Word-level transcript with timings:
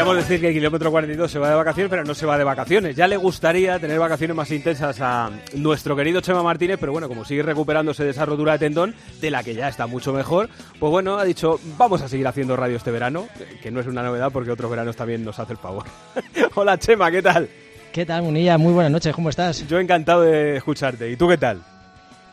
Podríamos 0.00 0.26
decir 0.26 0.40
que 0.40 0.48
el 0.48 0.54
kilómetro 0.54 0.90
42 0.90 1.30
se 1.30 1.38
va 1.38 1.50
de 1.50 1.54
vacaciones, 1.56 1.90
pero 1.90 2.04
no 2.04 2.14
se 2.14 2.24
va 2.24 2.38
de 2.38 2.44
vacaciones. 2.44 2.96
Ya 2.96 3.06
le 3.06 3.18
gustaría 3.18 3.78
tener 3.78 3.98
vacaciones 3.98 4.34
más 4.34 4.50
intensas 4.50 4.98
a 5.02 5.30
nuestro 5.52 5.94
querido 5.94 6.22
Chema 6.22 6.42
Martínez, 6.42 6.78
pero 6.80 6.90
bueno, 6.92 7.06
como 7.06 7.26
sigue 7.26 7.42
recuperándose 7.42 8.04
de 8.04 8.10
esa 8.12 8.24
rotura 8.24 8.52
de 8.52 8.60
tendón, 8.60 8.94
de 9.20 9.30
la 9.30 9.42
que 9.42 9.52
ya 9.52 9.68
está 9.68 9.86
mucho 9.86 10.14
mejor, 10.14 10.48
pues 10.78 10.90
bueno, 10.90 11.18
ha 11.18 11.24
dicho, 11.24 11.60
vamos 11.76 12.00
a 12.00 12.08
seguir 12.08 12.26
haciendo 12.26 12.56
radio 12.56 12.78
este 12.78 12.90
verano, 12.90 13.28
que 13.62 13.70
no 13.70 13.80
es 13.80 13.86
una 13.86 14.02
novedad 14.02 14.32
porque 14.32 14.50
otros 14.50 14.70
veranos 14.70 14.96
también 14.96 15.22
nos 15.22 15.38
hace 15.38 15.52
el 15.52 15.58
favor. 15.58 15.84
Hola 16.54 16.78
Chema, 16.78 17.10
¿qué 17.10 17.20
tal? 17.20 17.50
¿Qué 17.92 18.06
tal, 18.06 18.22
Munilla? 18.22 18.56
Muy 18.56 18.72
buenas 18.72 18.92
noches, 18.92 19.14
¿cómo 19.14 19.28
estás? 19.28 19.68
Yo 19.68 19.78
encantado 19.78 20.22
de 20.22 20.56
escucharte. 20.56 21.10
¿Y 21.10 21.16
tú 21.16 21.28
qué 21.28 21.36
tal? 21.36 21.60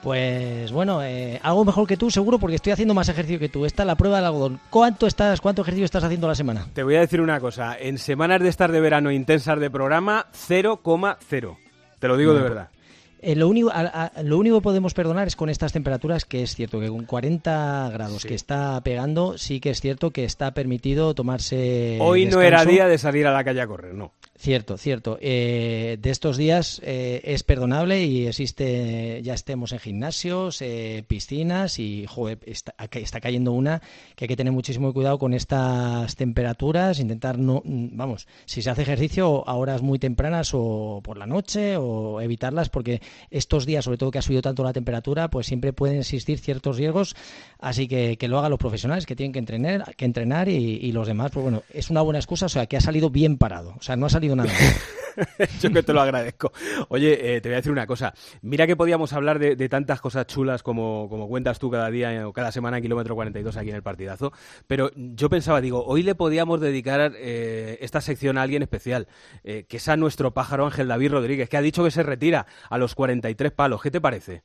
Pues 0.04 0.72
bueno, 0.72 1.04
eh, 1.04 1.40
algo 1.44 1.66
mejor 1.66 1.88
que 1.88 1.98
tú 1.98 2.12
seguro 2.12 2.40
porque 2.40 2.56
estoy 2.56 2.72
haciendo 2.72 2.94
más 2.94 3.10
ejercicio 3.10 3.40
que 3.40 3.50
tú. 3.50 3.66
Esta 3.66 3.84
es 3.84 3.88
la 3.88 3.96
prueba 3.96 4.18
del 4.18 4.26
algodón. 4.26 4.60
¿Cuánto 4.70 5.08
estás, 5.08 5.42
cuánto 5.42 5.64
ejercicio 5.64 5.86
estás 5.86 6.04
haciendo 6.04 6.28
a 6.28 6.30
la 6.30 6.36
semana? 6.36 6.68
Te 6.74 6.84
voy 6.84 6.96
a 6.96 7.02
decir 7.02 7.20
una 7.20 7.40
cosa. 7.40 7.78
En 7.80 7.98
semanas 7.98 8.42
de 8.42 8.50
estar 8.50 8.72
de 8.72 8.80
verano 8.80 9.12
intensas 9.12 9.60
de 9.60 9.70
programa, 9.70 10.28
0,0. 10.34 11.58
Te 12.00 12.08
lo 12.08 12.18
digo 12.18 12.34
de 12.34 12.42
verdad. 12.42 12.70
Eh, 13.20 13.36
lo, 13.36 13.48
único, 13.48 13.72
lo 14.24 14.38
único 14.38 14.58
que 14.58 14.64
podemos 14.64 14.94
perdonar 14.94 15.28
es 15.28 15.36
con 15.36 15.50
estas 15.50 15.74
temperaturas, 15.74 16.26
que 16.26 16.44
es 16.44 16.54
cierto 16.54 16.80
que 16.80 16.88
con 16.88 17.06
40 17.06 17.90
grados 17.92 18.24
que 18.24 18.36
está 18.36 18.80
pegando, 18.82 19.38
sí 19.38 19.60
que 19.60 19.72
es 19.72 19.82
cierto 19.82 20.12
que 20.12 20.24
está 20.24 20.54
permitido 20.54 21.16
tomarse. 21.16 21.98
Hoy 22.00 22.26
no 22.26 22.42
era 22.42 22.64
día 22.64 22.88
de 22.88 22.98
salir 22.98 23.26
a 23.26 23.34
la 23.34 23.44
calle 23.44 23.62
a 23.62 23.68
correr, 23.68 23.96
no. 23.96 24.14
Cierto, 24.40 24.78
cierto. 24.78 25.18
Eh, 25.20 25.98
de 26.00 26.12
estos 26.12 26.38
días 26.38 26.80
eh, 26.84 27.22
es 27.24 27.42
perdonable 27.42 28.04
y 28.06 28.28
existe, 28.28 29.20
ya 29.24 29.34
estemos 29.34 29.72
en 29.72 29.80
gimnasios, 29.80 30.62
eh, 30.62 31.04
piscinas 31.08 31.80
y 31.80 32.06
joder, 32.08 32.38
está, 32.46 32.76
está, 32.92 33.20
cayendo 33.20 33.52
una 33.52 33.82
que 34.16 34.26
hay 34.26 34.28
que 34.28 34.36
tener 34.36 34.54
muchísimo 34.54 34.94
cuidado 34.94 35.18
con 35.18 35.34
estas 35.34 36.16
temperaturas, 36.16 37.00
intentar 37.00 37.40
no, 37.40 37.64
vamos, 37.66 38.28
si 38.46 38.62
se 38.62 38.70
hace 38.70 38.84
ejercicio 38.84 39.48
a 39.50 39.56
horas 39.56 39.82
muy 39.82 39.98
tempranas 39.98 40.52
o 40.54 41.02
por 41.04 41.18
la 41.18 41.26
noche 41.26 41.76
o 41.76 42.22
evitarlas 42.22 42.70
porque 42.70 43.02
estos 43.32 43.66
días, 43.66 43.86
sobre 43.86 43.98
todo 43.98 44.12
que 44.12 44.20
ha 44.20 44.22
subido 44.22 44.44
tanto 44.44 44.64
la 44.64 44.72
temperatura, 44.72 45.32
pues 45.32 45.48
siempre 45.48 45.74
pueden 45.74 45.98
existir 45.98 46.38
ciertos 46.38 46.78
riesgos, 46.78 47.16
así 47.58 47.88
que 47.88 48.18
que 48.18 48.28
lo 48.28 48.38
hagan 48.38 48.52
los 48.52 48.60
profesionales 48.60 49.08
que 49.08 49.16
tienen 49.16 49.34
que 49.34 49.40
entrenar, 49.40 49.96
que 49.96 50.06
entrenar 50.06 50.48
y 50.48 50.92
los 50.92 51.08
demás, 51.08 51.32
pues 51.32 51.44
bueno, 51.44 51.64
es 51.74 51.90
una 51.90 52.04
buena 52.04 52.20
excusa, 52.20 52.46
o 52.46 52.50
sea, 52.50 52.68
que 52.68 52.78
ha 52.78 52.82
salido 52.82 53.10
bien 53.10 53.40
parado, 53.40 53.74
o 53.80 53.82
sea, 53.82 53.96
no 53.96 54.06
ha 54.06 54.10
salido 54.10 54.27
nada. 54.36 54.52
Yo 55.62 55.72
que 55.72 55.84
te 55.84 55.94
lo 55.94 56.02
agradezco. 56.02 56.52
Oye, 56.90 57.36
eh, 57.36 57.42
te 57.42 57.50
voy 57.50 57.54
a 57.54 57.58
decir 57.58 57.72
una 57.72 57.88
cosa. 57.88 58.14
Mira 58.42 58.68
que 58.68 58.76
podíamos 58.76 59.14
hablar 59.14 59.40
de, 59.40 59.70
tantas 59.70 60.00
cosas 60.02 60.28
chulas 60.28 60.64
como, 60.64 61.08
como, 61.10 61.28
cuentas 61.28 61.60
tú 61.60 61.70
cada 61.70 61.90
día 61.90 62.28
o 62.28 62.34
cada 62.34 62.52
semana 62.52 62.78
en 62.78 62.84
Kilómetro 62.84 63.16
42 63.16 63.58
aquí 63.58 63.70
en 63.70 63.76
el 63.76 63.84
partidazo, 63.84 64.32
pero 64.68 64.92
yo 64.96 65.30
pensaba, 65.30 65.62
digo, 65.62 65.84
hoy 65.86 66.04
le 66.04 66.16
podíamos 66.16 66.62
dedicar 66.62 67.14
eh, 67.18 67.78
esta 67.82 68.02
sección 68.02 68.38
a 68.38 68.44
alguien 68.44 68.64
especial, 68.64 69.08
eh, 69.44 69.66
que 69.68 69.78
es 69.78 69.88
a 69.88 69.98
nuestro 69.98 70.34
pájaro 70.34 70.66
Ángel 70.66 70.88
David 70.88 71.12
Rodríguez, 71.12 71.50
que 71.50 71.58
ha 71.58 71.62
dicho 71.62 71.84
que 71.84 71.92
se 71.92 72.04
retira 72.04 72.46
a 72.70 72.78
los 72.78 72.96
43 72.96 73.52
palos. 73.52 73.82
¿Qué 73.82 73.92
te 73.92 74.02
parece? 74.02 74.44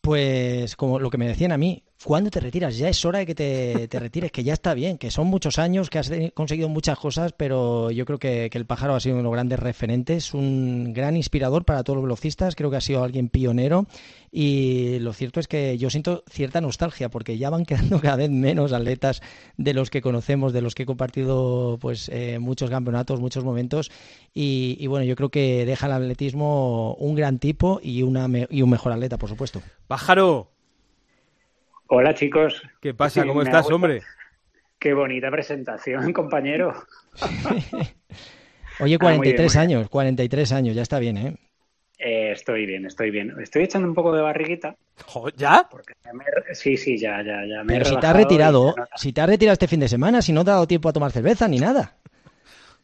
Pues 0.00 0.76
como 0.76 1.00
lo 1.00 1.10
que 1.10 1.18
me 1.18 1.26
decían 1.26 1.52
a 1.52 1.58
mí, 1.58 1.82
¿cuándo 2.04 2.30
te 2.30 2.40
retiras? 2.40 2.76
Ya 2.78 2.88
es 2.88 3.04
hora 3.04 3.20
de 3.20 3.26
que 3.26 3.34
te, 3.34 3.98
retires, 3.98 4.30
que 4.30 4.44
ya 4.44 4.52
está 4.52 4.74
bien, 4.74 4.98
que 4.98 5.10
son 5.10 5.26
muchos 5.26 5.58
años, 5.58 5.90
que 5.90 5.98
has 5.98 6.10
conseguido 6.34 6.68
muchas 6.68 6.98
cosas, 6.98 7.32
pero 7.32 7.90
yo 7.90 8.04
creo 8.04 8.18
que, 8.18 8.50
el 8.52 8.66
pájaro 8.66 8.94
ha 8.94 9.00
sido 9.00 9.14
uno 9.14 9.20
de 9.20 9.24
los 9.24 9.32
grandes 9.32 9.58
referentes, 9.58 10.34
un 10.34 10.92
gran 10.92 11.16
inspirador 11.16 11.64
para 11.64 11.84
todos 11.84 11.96
los 11.96 12.04
velocistas, 12.04 12.56
creo 12.56 12.70
que 12.70 12.76
ha 12.76 12.80
sido 12.80 13.04
alguien 13.04 13.28
pionero 13.28 13.86
y 14.32 14.98
lo 14.98 15.12
cierto 15.12 15.38
es 15.38 15.46
que 15.46 15.78
yo 15.78 15.90
siento 15.90 16.24
cierta 16.28 16.60
nostalgia 16.60 17.08
porque 17.08 17.38
ya 17.38 17.50
van 17.50 17.64
quedando 17.66 18.00
cada 18.00 18.16
vez 18.16 18.30
menos 18.30 18.72
atletas 18.72 19.22
de 19.56 19.74
los 19.74 19.90
que 19.90 20.02
conocemos, 20.02 20.52
de 20.52 20.60
los 20.60 20.74
que 20.74 20.82
he 20.82 20.86
compartido 20.86 21.78
pues 21.80 22.08
eh, 22.12 22.38
muchos 22.40 22.68
campeonatos, 22.70 23.20
muchos 23.20 23.44
momentos 23.44 23.90
y, 24.34 24.86
bueno, 24.86 25.04
yo 25.04 25.16
creo 25.16 25.30
que 25.30 25.66
deja 25.66 25.86
el 25.86 25.92
atletismo 25.92 26.94
un 26.94 27.14
gran 27.16 27.38
tipo 27.38 27.80
y, 27.82 28.02
una, 28.02 28.28
y 28.50 28.62
un 28.62 28.70
mejor 28.70 28.92
atleta, 28.92 29.18
por 29.18 29.28
supuesto. 29.28 29.62
Pájaro, 29.88 30.52
Hola 31.90 32.12
chicos. 32.12 32.62
¿Qué 32.82 32.92
pasa? 32.92 33.24
¿Cómo 33.24 33.40
estás, 33.40 33.70
hombre? 33.70 34.02
Qué 34.78 34.92
bonita 34.92 35.30
presentación, 35.30 36.12
compañero. 36.12 36.74
Oye, 38.80 38.98
43 38.98 39.56
ah, 39.56 39.60
años, 39.60 39.88
43 39.88 40.52
años, 40.52 40.76
ya 40.76 40.82
está 40.82 40.98
bien, 40.98 41.16
¿eh? 41.16 41.34
¿eh? 41.98 42.32
Estoy 42.32 42.66
bien, 42.66 42.84
estoy 42.84 43.10
bien. 43.10 43.32
Estoy 43.40 43.62
echando 43.62 43.88
un 43.88 43.94
poco 43.94 44.14
de 44.14 44.20
barriguita. 44.20 44.76
¿Ya? 45.36 45.66
Sí, 46.52 46.76
sí, 46.76 46.98
ya, 46.98 47.22
ya, 47.22 47.46
ya. 47.46 47.62
Pero 47.66 47.86
si 47.86 47.96
te 47.96 48.06
has 48.06 48.16
retirado, 48.16 48.74
si 48.94 49.14
te 49.14 49.22
has 49.22 49.28
retirado 49.28 49.54
este 49.54 49.66
fin 49.66 49.80
de 49.80 49.88
semana, 49.88 50.20
si 50.20 50.34
no 50.34 50.44
te 50.44 50.50
ha 50.50 50.54
dado 50.54 50.66
tiempo 50.66 50.90
a 50.90 50.92
tomar 50.92 51.10
cerveza 51.10 51.48
ni 51.48 51.58
nada. 51.58 51.96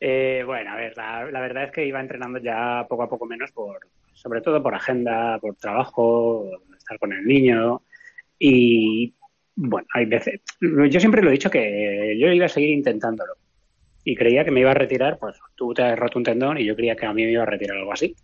Eh, 0.00 0.42
bueno, 0.46 0.72
a 0.72 0.76
ver, 0.76 0.96
la, 0.96 1.30
la, 1.30 1.40
verdad 1.40 1.64
es 1.64 1.72
que 1.72 1.86
iba 1.86 2.00
entrenando 2.00 2.38
ya 2.38 2.86
poco 2.88 3.02
a 3.02 3.08
poco 3.08 3.26
menos, 3.26 3.52
por, 3.52 3.80
sobre 4.14 4.40
todo 4.40 4.62
por 4.62 4.74
agenda, 4.74 5.38
por 5.40 5.54
trabajo, 5.56 6.48
estar 6.76 6.98
con 6.98 7.12
el 7.12 7.24
niño. 7.26 7.82
Y 8.46 9.14
bueno, 9.56 9.86
hay 9.94 10.04
veces. 10.04 10.42
Yo 10.60 11.00
siempre 11.00 11.22
lo 11.22 11.30
he 11.30 11.32
dicho 11.32 11.50
que 11.50 12.14
yo 12.20 12.28
iba 12.28 12.44
a 12.44 12.50
seguir 12.50 12.72
intentándolo. 12.72 13.32
Y 14.04 14.14
creía 14.14 14.44
que 14.44 14.50
me 14.50 14.60
iba 14.60 14.70
a 14.70 14.74
retirar, 14.74 15.18
pues 15.18 15.40
tú 15.54 15.72
te 15.72 15.82
has 15.82 15.98
roto 15.98 16.18
un 16.18 16.24
tendón 16.24 16.58
y 16.58 16.66
yo 16.66 16.76
creía 16.76 16.94
que 16.94 17.06
a 17.06 17.14
mí 17.14 17.24
me 17.24 17.32
iba 17.32 17.42
a 17.42 17.46
retirar 17.46 17.78
algo 17.78 17.94
así. 17.94 18.14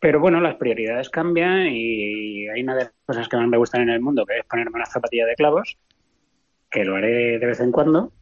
Pero 0.00 0.18
bueno, 0.18 0.40
las 0.40 0.56
prioridades 0.56 1.10
cambian 1.10 1.68
y 1.68 2.48
hay 2.48 2.64
una 2.64 2.74
de 2.74 2.84
las 2.86 2.92
cosas 3.06 3.28
que 3.28 3.36
más 3.36 3.46
me 3.46 3.56
gustan 3.56 3.82
en 3.82 3.90
el 3.90 4.00
mundo, 4.00 4.26
que 4.26 4.38
es 4.38 4.44
ponerme 4.46 4.74
una 4.74 4.86
zapatilla 4.86 5.26
de 5.26 5.36
clavos, 5.36 5.78
que 6.68 6.84
lo 6.84 6.96
haré 6.96 7.38
de 7.38 7.46
vez 7.46 7.60
en 7.60 7.70
cuando, 7.70 8.12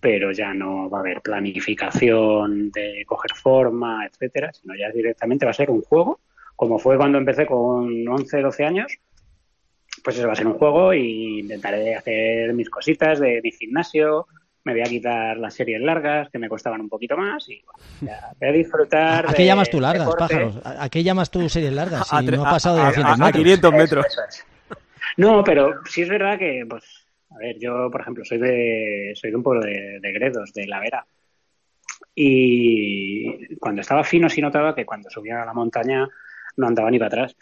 pero 0.00 0.32
ya 0.32 0.52
no 0.52 0.90
va 0.90 0.98
a 0.98 1.02
haber 1.02 1.20
planificación 1.20 2.72
de 2.72 3.04
coger 3.06 3.36
forma, 3.36 4.04
etcétera, 4.04 4.52
sino 4.52 4.74
ya 4.74 4.90
directamente 4.90 5.44
va 5.44 5.52
a 5.52 5.54
ser 5.54 5.70
un 5.70 5.82
juego, 5.82 6.18
como 6.56 6.80
fue 6.80 6.96
cuando 6.96 7.18
empecé 7.18 7.46
con 7.46 8.08
11, 8.08 8.40
12 8.40 8.64
años, 8.64 8.98
pues 10.02 10.16
eso 10.16 10.26
va 10.26 10.32
a 10.32 10.36
ser 10.36 10.46
un 10.46 10.54
juego 10.54 10.92
y 10.94 11.40
intentaré 11.40 11.94
hacer 11.94 12.52
mis 12.54 12.70
cositas 12.70 13.20
de 13.20 13.40
mi 13.42 13.50
gimnasio, 13.52 14.26
me 14.64 14.72
voy 14.72 14.82
a 14.82 14.84
quitar 14.84 15.36
las 15.38 15.54
series 15.54 15.80
largas 15.80 16.28
que 16.30 16.38
me 16.38 16.48
costaban 16.48 16.80
un 16.80 16.88
poquito 16.88 17.16
más 17.16 17.48
y 17.48 17.62
voy 18.00 18.48
a 18.48 18.52
disfrutar. 18.52 19.28
¿A, 19.28 19.32
qué 19.32 19.46
llamas 19.46 19.70
tú 19.70 19.80
largas, 19.80 20.08
pájaros? 20.16 20.60
¿A, 20.64 20.88
qué 20.88 21.02
llamas 21.02 21.30
tú 21.30 21.48
series 21.48 21.72
largas? 21.72 22.06
Si 22.06 22.26
no 22.26 22.46
ha 22.46 22.50
pasado 22.50 22.76
de 22.76 22.84
200 22.84 23.18
metros. 23.18 23.28
A 23.28 23.32
500 23.32 23.72
metros. 23.72 24.06
No, 25.16 25.42
pero 25.42 25.80
sí 25.86 26.02
es 26.02 26.08
verdad 26.08 26.38
que, 26.38 26.64
pues, 26.68 26.84
a 27.30 27.38
ver, 27.38 27.58
yo, 27.58 27.90
por 27.90 28.00
ejemplo, 28.00 28.24
soy 28.24 28.38
de, 28.38 29.12
soy 29.14 29.30
de 29.30 29.36
un 29.36 29.42
pueblo 29.42 29.62
de, 29.62 29.98
de 30.00 30.12
Gredos, 30.12 30.52
de 30.52 30.66
La 30.66 30.78
Vera. 30.78 31.04
Y 32.14 33.56
cuando 33.56 33.80
estaba 33.80 34.04
fino 34.04 34.28
sí 34.28 34.40
notaba 34.40 34.74
que 34.74 34.84
cuando 34.84 35.08
subía 35.10 35.42
a 35.42 35.46
la 35.46 35.54
montaña 35.54 36.06
no 36.56 36.66
andaba 36.66 36.90
ni 36.90 36.98
para 36.98 37.08
atrás. 37.08 37.36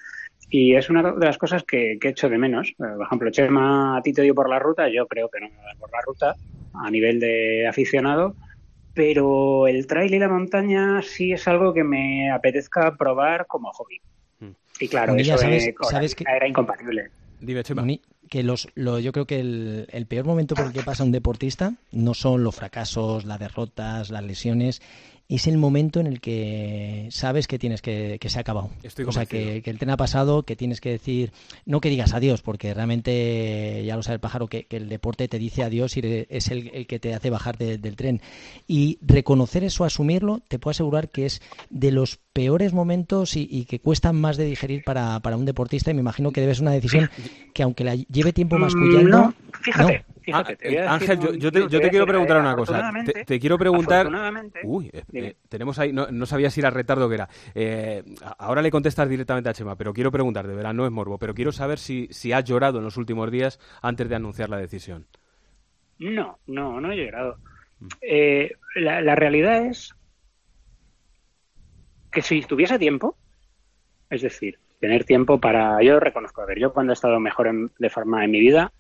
Y 0.51 0.75
es 0.75 0.89
una 0.89 1.13
de 1.13 1.27
las 1.27 1.37
cosas 1.37 1.63
que, 1.63 1.99
que 2.01 2.09
echo 2.09 2.29
de 2.29 2.39
menos. 2.39 2.73
Por 2.77 3.03
ejemplo, 3.03 3.31
Chema 3.31 3.99
a 3.99 4.03
ti 4.03 4.13
te 4.13 4.23
dio 4.23 4.35
por 4.35 4.49
la 4.49 4.59
ruta, 4.59 4.89
yo 4.89 5.07
creo 5.07 5.29
que 5.29 5.41
no 5.41 5.49
me 5.49 5.57
va 5.57 5.75
por 5.79 5.91
la 5.93 6.01
ruta 6.01 6.37
a 6.75 6.91
nivel 6.91 7.21
de 7.21 7.67
aficionado, 7.67 8.35
pero 8.95 9.67
el 9.67 9.87
trail 9.87 10.15
y 10.15 10.19
la 10.19 10.29
montaña 10.29 11.03
sí 11.03 11.33
es 11.33 11.47
algo 11.49 11.75
que 11.75 11.85
me 11.85 12.31
apetezca 12.31 12.97
probar 12.97 13.47
como 13.47 13.71
hobby. 13.73 14.01
Hmm. 14.41 14.53
Y 14.81 14.89
claro, 14.89 15.15
eso 15.17 15.37
sabes, 15.39 16.15
que... 16.15 16.25
era 16.27 16.49
incompatible. 16.49 17.11
Dime, 17.41 17.63
Chema. 17.63 17.87
Que 18.29 18.43
los, 18.43 18.69
lo, 18.75 18.99
yo 18.99 19.13
creo 19.13 19.27
que 19.27 19.41
el, 19.41 19.87
el 19.91 20.07
peor 20.07 20.27
momento 20.27 20.55
por 20.55 20.67
el 20.67 20.73
que 20.73 20.83
pasa 20.83 21.03
un 21.03 21.13
deportista 21.13 21.73
no 21.93 22.13
son 22.13 22.45
los 22.45 22.55
fracasos, 22.55 23.25
las 23.25 23.39
derrotas, 23.39 24.11
las 24.11 24.23
lesiones, 24.23 24.83
es 25.29 25.47
el 25.47 25.59
momento 25.59 26.01
en 26.01 26.07
el 26.07 26.21
que 26.21 27.09
sabes 27.11 27.47
que 27.47 27.59
tienes 27.59 27.83
que, 27.83 28.19
que 28.19 28.31
se 28.31 28.39
ha 28.39 28.41
acabado. 28.41 28.71
o 29.07 29.13
sea, 29.13 29.27
que, 29.27 29.63
el 29.65 29.79
tren 29.79 29.91
ha 29.91 29.97
pasado, 29.99 30.43
que 30.43 30.57
tienes 30.57 30.81
que 30.81 30.91
decir, 30.91 31.33
no 31.67 31.81
que 31.81 31.91
digas 31.91 32.15
adiós, 32.15 32.41
porque 32.41 32.73
realmente 32.73 33.85
ya 33.85 33.97
lo 33.97 34.03
sabe 34.03 34.15
el 34.15 34.21
pájaro, 34.21 34.47
que, 34.49 34.67
el 34.71 34.89
deporte 34.89 35.29
te 35.29 35.39
dice 35.39 35.63
adiós 35.63 35.97
y 35.99 36.27
es 36.31 36.49
el, 36.49 36.87
que 36.87 36.99
te 36.99 37.13
hace 37.13 37.29
bajar 37.29 37.59
del 37.59 37.97
tren. 37.97 38.23
Y 38.67 38.99
reconocer 39.03 39.65
eso, 39.65 39.85
asumirlo, 39.85 40.41
te 40.49 40.59
puedo 40.59 40.71
asegurar 40.71 41.11
que 41.11 41.27
es 41.27 41.43
de 41.69 41.93
los 41.93 42.19
peores 42.33 42.73
momentos 42.73 43.37
y, 43.37 43.67
que 43.67 43.81
cuestan 43.81 44.17
más 44.17 44.39
de 44.39 44.47
digerir 44.47 44.83
para, 44.85 45.21
para, 45.21 45.37
un 45.37 45.45
deportista. 45.45 45.91
Y 45.91 45.95
me 45.95 46.01
imagino 46.01 46.33
que 46.33 46.41
debe 46.41 46.55
ser 46.55 46.63
una 46.63 46.73
decisión 46.73 47.11
que, 47.53 47.63
aunque 47.63 47.85
la 47.85 47.97
lleve 47.97 48.33
tiempo 48.33 48.57
mm, 48.57 48.61
mascullando. 48.61 49.11
No, 49.11 49.35
fíjate. 49.61 50.05
Ah, 50.33 50.45
Ángel, 50.89 51.39
yo, 51.39 51.51
te, 51.53 51.91
quiero 51.91 52.07
preguntar 52.07 52.41
una 52.41 52.55
cosa. 52.55 52.93
Te, 53.27 53.39
quiero 53.39 53.59
preguntar. 53.59 54.09
Uy, 54.65 54.91
eh, 54.93 55.03
eh, 55.13 55.37
tenemos 55.49 55.79
ahí. 55.79 55.93
No, 55.93 56.27
sabía 56.27 56.51
si 56.51 56.61
era 56.61 56.71
retardo 56.71 57.09
que 57.09 57.15
era. 57.15 57.29
Eh, 57.55 58.03
ahora 58.39 58.63
le 58.63 58.71
contestas 58.71 59.09
directamente 59.09 59.49
a 59.49 59.53
Chema, 59.53 59.77
pero 59.77 59.93
quiero 59.93 60.11
preguntar, 60.11 60.47
de 60.47 60.55
verdad, 60.55 60.75
no 60.75 60.85
es 60.85 60.93
morbo, 60.93 61.19
pero 61.19 61.35
quiero 61.35 61.53
saber 61.53 61.79
si, 61.79 62.09
si 62.11 62.33
has 62.33 62.45
llorado 62.45 62.79
en 62.79 62.85
los 62.85 62.97
últimos 62.97 63.31
días 63.31 63.59
antes 63.83 64.09
de 64.09 64.17
anunciar 64.17 64.49
la 64.49 64.59
decisión. 64.59 65.07
No, 65.99 66.39
no, 66.47 66.81
no 66.81 66.93
he 66.93 66.97
llorado. 66.97 67.39
Mm. 67.81 67.87
la, 68.77 69.15
realidad 69.15 69.67
es 69.67 69.95
que 72.11 72.23
si 72.23 72.43
tuviese 72.43 72.79
tiempo, 72.79 73.17
es 74.11 74.23
decir, 74.23 74.59
tener 74.81 75.05
tiempo 75.05 75.39
para. 75.39 75.83
Yo 75.83 76.01
reconozco, 76.01 76.43
a 76.43 76.47
ver, 76.47 76.59
yo 76.59 76.73
cuando 76.73 76.93
he 76.93 76.95
estado 76.95 77.21
mejor 77.21 77.71
de 77.79 77.91
forma 77.91 78.25
en 78.25 78.31
mi 78.31 78.41
vida 78.41 78.73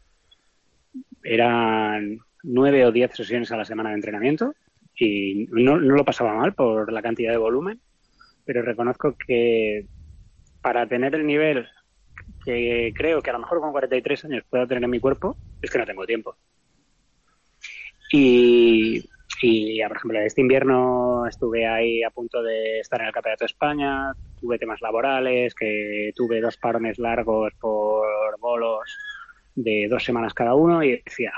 eran 1.29 2.19
nueve 2.43 2.87
o 2.87 2.93
diez 2.93 3.15
sesiones 3.15 3.53
a 3.53 3.57
la 3.57 3.65
semana 3.65 3.91
de 3.91 3.97
entrenamiento 3.97 4.55
y 4.99 5.47
no, 5.51 5.79
no 5.79 5.95
lo 5.95 6.05
pasaba 6.05 6.35
mal 6.35 6.55
por 6.55 6.93
la 6.93 7.03
cantidad 7.03 7.33
de 7.33 7.39
volumen, 7.39 7.81
pero 8.45 8.63
reconozco 8.63 9.15
que 9.15 9.87
para 10.63 10.87
tener 10.87 11.15
el 11.15 11.27
nivel 11.27 11.69
que 12.45 12.93
creo 12.97 13.21
que 13.21 13.31
a 13.31 13.35
lo 13.35 13.41
mejor 13.41 13.61
con 13.61 13.73
43 13.73 14.25
años 14.25 14.45
puedo 14.49 14.67
tener 14.67 14.83
en 14.83 14.91
mi 14.91 15.01
cuerpo, 15.01 15.37
es 15.61 15.71
que 15.71 15.79
no 15.79 15.87
tengo 15.87 16.07
tiempo. 16.07 16.37
Y, 18.11 19.05
y, 19.43 19.83
por 19.87 19.97
ejemplo, 19.97 20.21
este 20.21 20.41
invierno 20.41 21.27
estuve 21.27 21.67
ahí 21.67 22.03
a 22.03 22.11
punto 22.11 22.43
de 22.43 22.81
estar 22.81 23.01
en 23.01 23.09
el 23.09 23.13
Campeonato 23.13 23.45
de 23.45 23.47
España, 23.47 24.13
tuve 24.41 24.59
temas 24.59 24.81
laborales, 24.81 25.55
que 25.55 26.13
tuve 26.17 26.41
dos 26.41 26.57
parones 26.57 26.99
largos 26.99 27.53
por 27.61 28.39
bolos 28.41 28.89
de 29.63 29.89
dos 29.89 30.05
semanas 30.05 30.35
cada 30.35 30.55
uno 30.55 30.83
y 30.83 31.03
decía, 31.05 31.33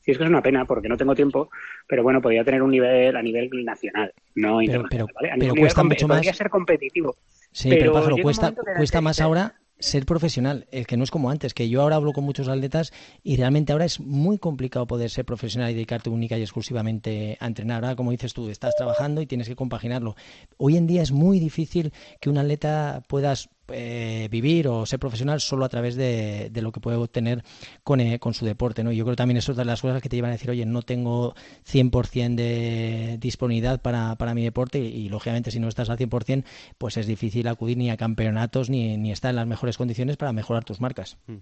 si 0.00 0.12
es 0.12 0.18
que 0.18 0.24
es 0.24 0.30
una 0.30 0.42
pena 0.42 0.64
porque 0.64 0.88
no 0.88 0.96
tengo 0.96 1.14
tiempo, 1.14 1.50
pero 1.86 2.02
bueno, 2.02 2.22
podría 2.22 2.44
tener 2.44 2.62
un 2.62 2.70
nivel 2.70 3.16
a 3.16 3.22
nivel 3.22 3.50
nacional, 3.64 4.12
no 4.34 4.58
pero, 4.58 4.84
pero, 4.88 5.54
cuesta 5.54 5.82
mucho 5.82 6.06
más. 6.06 6.18
Podría 6.18 6.34
ser 6.34 6.50
competitivo. 6.50 7.16
Sí, 7.50 7.70
pero, 7.70 7.92
cuesta, 8.22 8.54
cuesta 8.76 9.00
más 9.00 9.20
ahora 9.20 9.56
ser 9.78 10.06
profesional, 10.06 10.66
el 10.70 10.86
que 10.86 10.96
no 10.96 11.04
es 11.04 11.10
como 11.10 11.30
antes, 11.30 11.52
que 11.54 11.68
yo 11.68 11.82
ahora 11.82 11.96
hablo 11.96 12.12
con 12.12 12.24
muchos 12.24 12.48
atletas 12.48 12.92
y 13.22 13.36
realmente 13.36 13.72
ahora 13.72 13.84
es 13.84 14.00
muy 14.00 14.38
complicado 14.38 14.86
poder 14.86 15.10
ser 15.10 15.24
profesional 15.24 15.70
y 15.70 15.74
dedicarte 15.74 16.08
única 16.08 16.38
y 16.38 16.42
exclusivamente 16.42 17.36
a 17.40 17.46
entrenar. 17.46 17.84
Ahora, 17.84 17.96
como 17.96 18.10
dices 18.10 18.32
tú, 18.32 18.48
estás 18.48 18.74
trabajando 18.76 19.20
y 19.20 19.26
tienes 19.26 19.48
que 19.48 19.56
compaginarlo. 19.56 20.16
Hoy 20.56 20.76
en 20.76 20.86
día 20.86 21.02
es 21.02 21.12
muy 21.12 21.38
difícil 21.40 21.92
que 22.20 22.30
un 22.30 22.38
atleta 22.38 23.02
puedas 23.08 23.50
eh, 23.68 24.28
vivir 24.30 24.68
o 24.68 24.86
ser 24.86 24.98
profesional 24.98 25.40
solo 25.40 25.64
a 25.64 25.68
través 25.68 25.96
de, 25.96 26.50
lo 26.60 26.72
que 26.72 26.80
puede 26.80 26.96
obtener 26.96 27.42
con, 27.82 28.00
eh, 28.00 28.18
con, 28.18 28.34
su 28.34 28.44
deporte. 28.44 28.84
¿no? 28.84 28.92
Yo 28.92 29.04
creo 29.04 29.12
que 29.12 29.18
también 29.18 29.38
eso 29.38 29.52
es 29.52 29.58
de 29.58 29.64
las 29.64 29.82
cosas 29.82 30.02
que 30.02 30.08
te 30.08 30.16
llevan 30.16 30.30
a 30.30 30.34
decir, 30.34 30.50
oye, 30.50 30.66
no 30.66 30.82
tengo 30.82 31.34
100% 31.70 32.34
de 32.34 33.16
disponibilidad 33.18 33.80
para, 33.80 34.14
para 34.16 34.34
mi 34.34 34.44
deporte 34.44 34.78
y, 34.78 35.08
lógicamente 35.08 35.50
si 35.50 35.60
no 35.60 35.68
estás 35.68 35.90
al 35.90 35.98
100%, 35.98 36.44
pues 36.78 36.96
es 36.96 37.06
difícil 37.06 37.48
acudir 37.48 37.76
ni 37.76 37.90
a 37.90 37.96
campeonatos 37.96 38.70
ni, 38.70 38.96
ni 38.96 39.12
estar 39.12 39.30
en 39.30 39.36
las 39.36 39.46
mejores 39.46 39.76
condiciones 39.76 40.16
para 40.16 40.32
mejorar 40.32 40.64
tus 40.64 40.80
marcas. 40.80 41.18
Hmm. 41.26 41.38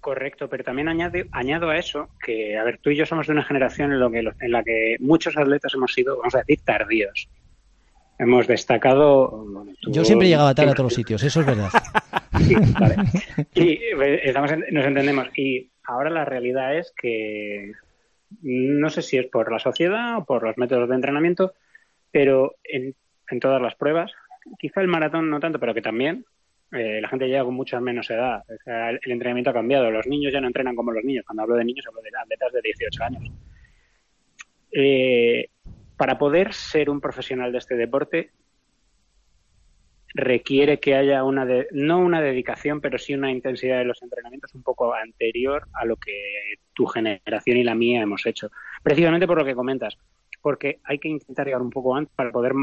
Correcto, 0.00 0.48
pero 0.48 0.64
también 0.64 0.88
añade, 0.88 1.28
añado 1.30 1.70
a 1.70 1.78
eso 1.78 2.08
que, 2.24 2.58
a 2.58 2.64
ver, 2.64 2.78
tú 2.78 2.90
y 2.90 2.96
yo 2.96 3.06
somos 3.06 3.28
de 3.28 3.34
una 3.34 3.44
generación 3.44 3.92
en, 3.92 4.00
lo 4.00 4.10
que, 4.10 4.18
en 4.18 4.50
la 4.50 4.64
que 4.64 4.96
muchos 4.98 5.36
atletas 5.36 5.74
hemos 5.74 5.92
sido, 5.92 6.18
vamos 6.18 6.34
a 6.34 6.38
decir, 6.38 6.58
tardíos 6.64 7.28
hemos 8.22 8.46
destacado. 8.46 9.46
Yo 9.88 10.04
siempre 10.04 10.28
llegaba 10.28 10.54
tarde 10.54 10.70
a 10.70 10.74
todos 10.74 10.86
los 10.86 10.94
sitios, 10.94 11.22
eso 11.22 11.40
es 11.40 11.46
verdad. 11.46 11.68
sí, 12.38 12.54
vale. 12.78 12.96
Y 13.54 13.72
eh, 13.72 14.34
nos 14.70 14.86
entendemos. 14.86 15.28
Y 15.36 15.70
ahora 15.84 16.10
la 16.10 16.24
realidad 16.24 16.76
es 16.76 16.92
que 16.96 17.72
no 18.40 18.90
sé 18.90 19.02
si 19.02 19.18
es 19.18 19.26
por 19.26 19.50
la 19.50 19.58
sociedad 19.58 20.18
o 20.18 20.24
por 20.24 20.42
los 20.42 20.56
métodos 20.56 20.88
de 20.88 20.94
entrenamiento, 20.94 21.52
pero 22.10 22.54
en, 22.64 22.94
todas 23.40 23.60
las 23.60 23.74
pruebas, 23.74 24.12
quizá 24.58 24.80
el 24.80 24.88
maratón 24.88 25.30
no 25.30 25.40
tanto, 25.40 25.58
pero 25.58 25.74
que 25.74 25.82
también 25.82 26.24
eh, 26.70 27.00
la 27.00 27.08
gente 27.08 27.26
llega 27.26 27.44
con 27.44 27.54
mucha 27.54 27.80
menos 27.80 28.10
edad. 28.10 28.44
el, 28.66 29.12
entrenamiento 29.12 29.50
ha 29.50 29.54
cambiado. 29.54 29.90
Los 29.90 30.06
niños 30.06 30.32
ya 30.32 30.40
no 30.40 30.46
entrenan 30.46 30.76
como 30.76 30.92
los 30.92 31.04
niños. 31.04 31.24
Cuando 31.26 31.42
hablo 31.42 31.56
de 31.56 31.64
niños, 31.64 31.86
hablo 31.88 32.02
de 32.02 32.10
atletas 32.16 32.52
de 32.52 32.60
18 32.62 33.04
años. 33.04 33.30
Eh, 34.72 35.48
para 36.02 36.18
poder 36.18 36.52
ser 36.52 36.90
un 36.90 37.00
profesional 37.00 37.52
de 37.52 37.58
este 37.58 37.76
deporte 37.76 38.32
requiere 40.14 40.80
que 40.80 40.96
haya 40.96 41.22
una 41.22 41.46
no 41.70 42.00
una 42.00 42.20
dedicación, 42.20 42.80
pero 42.80 42.98
sí 42.98 43.14
una 43.14 43.30
intensidad 43.30 43.78
de 43.78 43.84
los 43.84 44.02
entrenamientos 44.02 44.52
un 44.56 44.64
poco 44.64 44.92
anterior 44.94 45.68
a 45.72 45.84
lo 45.84 45.94
que 45.94 46.56
tu 46.72 46.86
generación 46.86 47.56
y 47.56 47.62
la 47.62 47.76
mía 47.76 48.02
hemos 48.02 48.26
hecho. 48.26 48.50
Precisamente 48.82 49.28
por 49.28 49.38
lo 49.38 49.44
que 49.44 49.54
comentas, 49.54 49.96
porque 50.40 50.80
hay 50.82 50.98
que 50.98 51.06
intentar 51.06 51.46
llegar 51.46 51.62
un 51.62 51.70
poco 51.70 51.94
antes 51.94 52.12
para 52.16 52.32
poder 52.32 52.54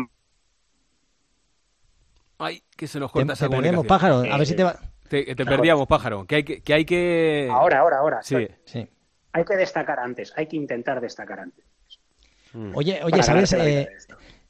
Ay, 2.39 2.61
que 2.75 2.87
se 2.87 2.99
nos 2.99 3.09
corta 3.09 3.35
te, 3.35 3.49
perdemos, 3.49 3.87
pájaro, 3.87 4.15
a 4.29 4.37
ver 4.37 4.47
si 4.47 4.55
te 4.57 4.65
va... 4.65 4.77
Te, 5.07 5.33
perdíamos, 5.33 5.87
pájaro, 5.87 6.25
que 6.25 6.35
hay 6.35 6.43
que, 6.43 6.61
que 6.61 6.73
hay 6.73 6.83
que... 6.83 7.47
Ahora, 7.49 7.79
ahora, 7.79 7.99
ahora. 7.99 8.21
Sí. 8.21 8.49
sí. 8.65 8.85
Hay 9.31 9.45
que 9.45 9.55
destacar 9.55 9.97
antes, 9.97 10.33
hay 10.35 10.47
que 10.47 10.57
intentar 10.57 10.99
destacar 10.99 11.39
antes. 11.39 11.68
Mm. 12.53 12.71
Oye, 12.75 12.99
oye, 13.03 13.23
¿sabes? 13.23 13.55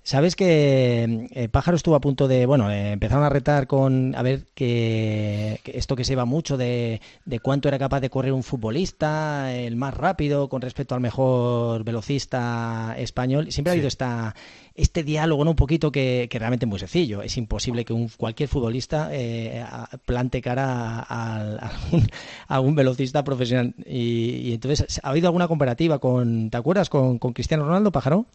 Sabes 0.10 0.36
que 0.36 1.28
eh, 1.34 1.50
Pájaro 1.50 1.78
estuvo 1.78 1.94
a 1.94 2.02
punto 2.02 2.28
de, 2.28 2.48
bueno, 2.48 2.72
eh, 2.72 2.94
empezaron 2.94 3.24
a 3.24 3.30
retar 3.30 3.68
con, 3.68 4.16
a 4.16 4.24
ver, 4.24 4.46
que, 4.56 5.60
esto 5.66 5.96
que 5.96 6.04
se 6.04 6.16
va 6.16 6.26
mucho 6.26 6.58
de, 6.58 7.00
cuánto 7.44 7.68
era 7.68 7.78
capaz 7.78 8.00
de 8.00 8.10
correr 8.10 8.34
un 8.34 8.42
futbolista, 8.42 9.54
el 9.54 9.76
más 9.76 9.94
rápido 9.94 10.50
con 10.50 10.62
respecto 10.62 10.96
al 10.96 11.02
mejor 11.02 11.84
velocista 11.84 12.96
español. 12.98 13.52
Siempre 13.52 13.70
ha 13.70 13.74
habido 13.74 13.88
esta, 13.88 14.36
este 14.80 15.04
diálogo, 15.04 15.44
¿no? 15.44 15.52
Un 15.52 15.56
poquito 15.58 15.92
que, 15.92 16.28
realmente 16.32 16.66
es 16.66 16.70
muy 16.70 16.80
sencillo. 16.80 17.22
Es 17.22 17.38
imposible 17.38 17.84
que 17.84 17.94
un, 17.94 18.08
cualquier 18.10 18.48
futbolista 18.48 19.10
eh, 19.12 19.64
plante 20.06 20.42
cara 20.42 21.06
a, 21.08 21.72
algún, 22.48 22.76
velocista 22.76 23.24
profesional. 23.24 23.74
Y, 23.86 24.54
entonces, 24.54 25.02
¿ha 25.04 25.10
habido 25.10 25.28
alguna 25.28 25.48
comparativa 25.48 26.00
con, 26.00 26.50
¿te 26.50 26.58
acuerdas, 26.58 26.90
con, 26.90 27.20
con 27.20 27.34
Cristiano 27.34 27.66
Ronaldo, 27.66 27.92
Pájaro? 27.92 28.26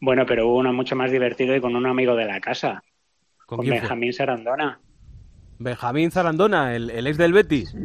Bueno, 0.00 0.24
pero 0.26 0.48
hubo 0.48 0.58
uno 0.58 0.72
mucho 0.72 0.96
más 0.96 1.12
divertido 1.12 1.54
y 1.54 1.60
con 1.60 1.76
un 1.76 1.86
amigo 1.86 2.16
de 2.16 2.24
la 2.24 2.40
casa. 2.40 2.82
Con, 3.44 3.60
Benjamín 3.60 4.12
Sarandona. 4.12 4.80
Benjamín 5.58 6.10
Sarandona, 6.10 6.74
el, 6.74 7.06
ex 7.06 7.18
del 7.18 7.32
Betis. 7.32 7.76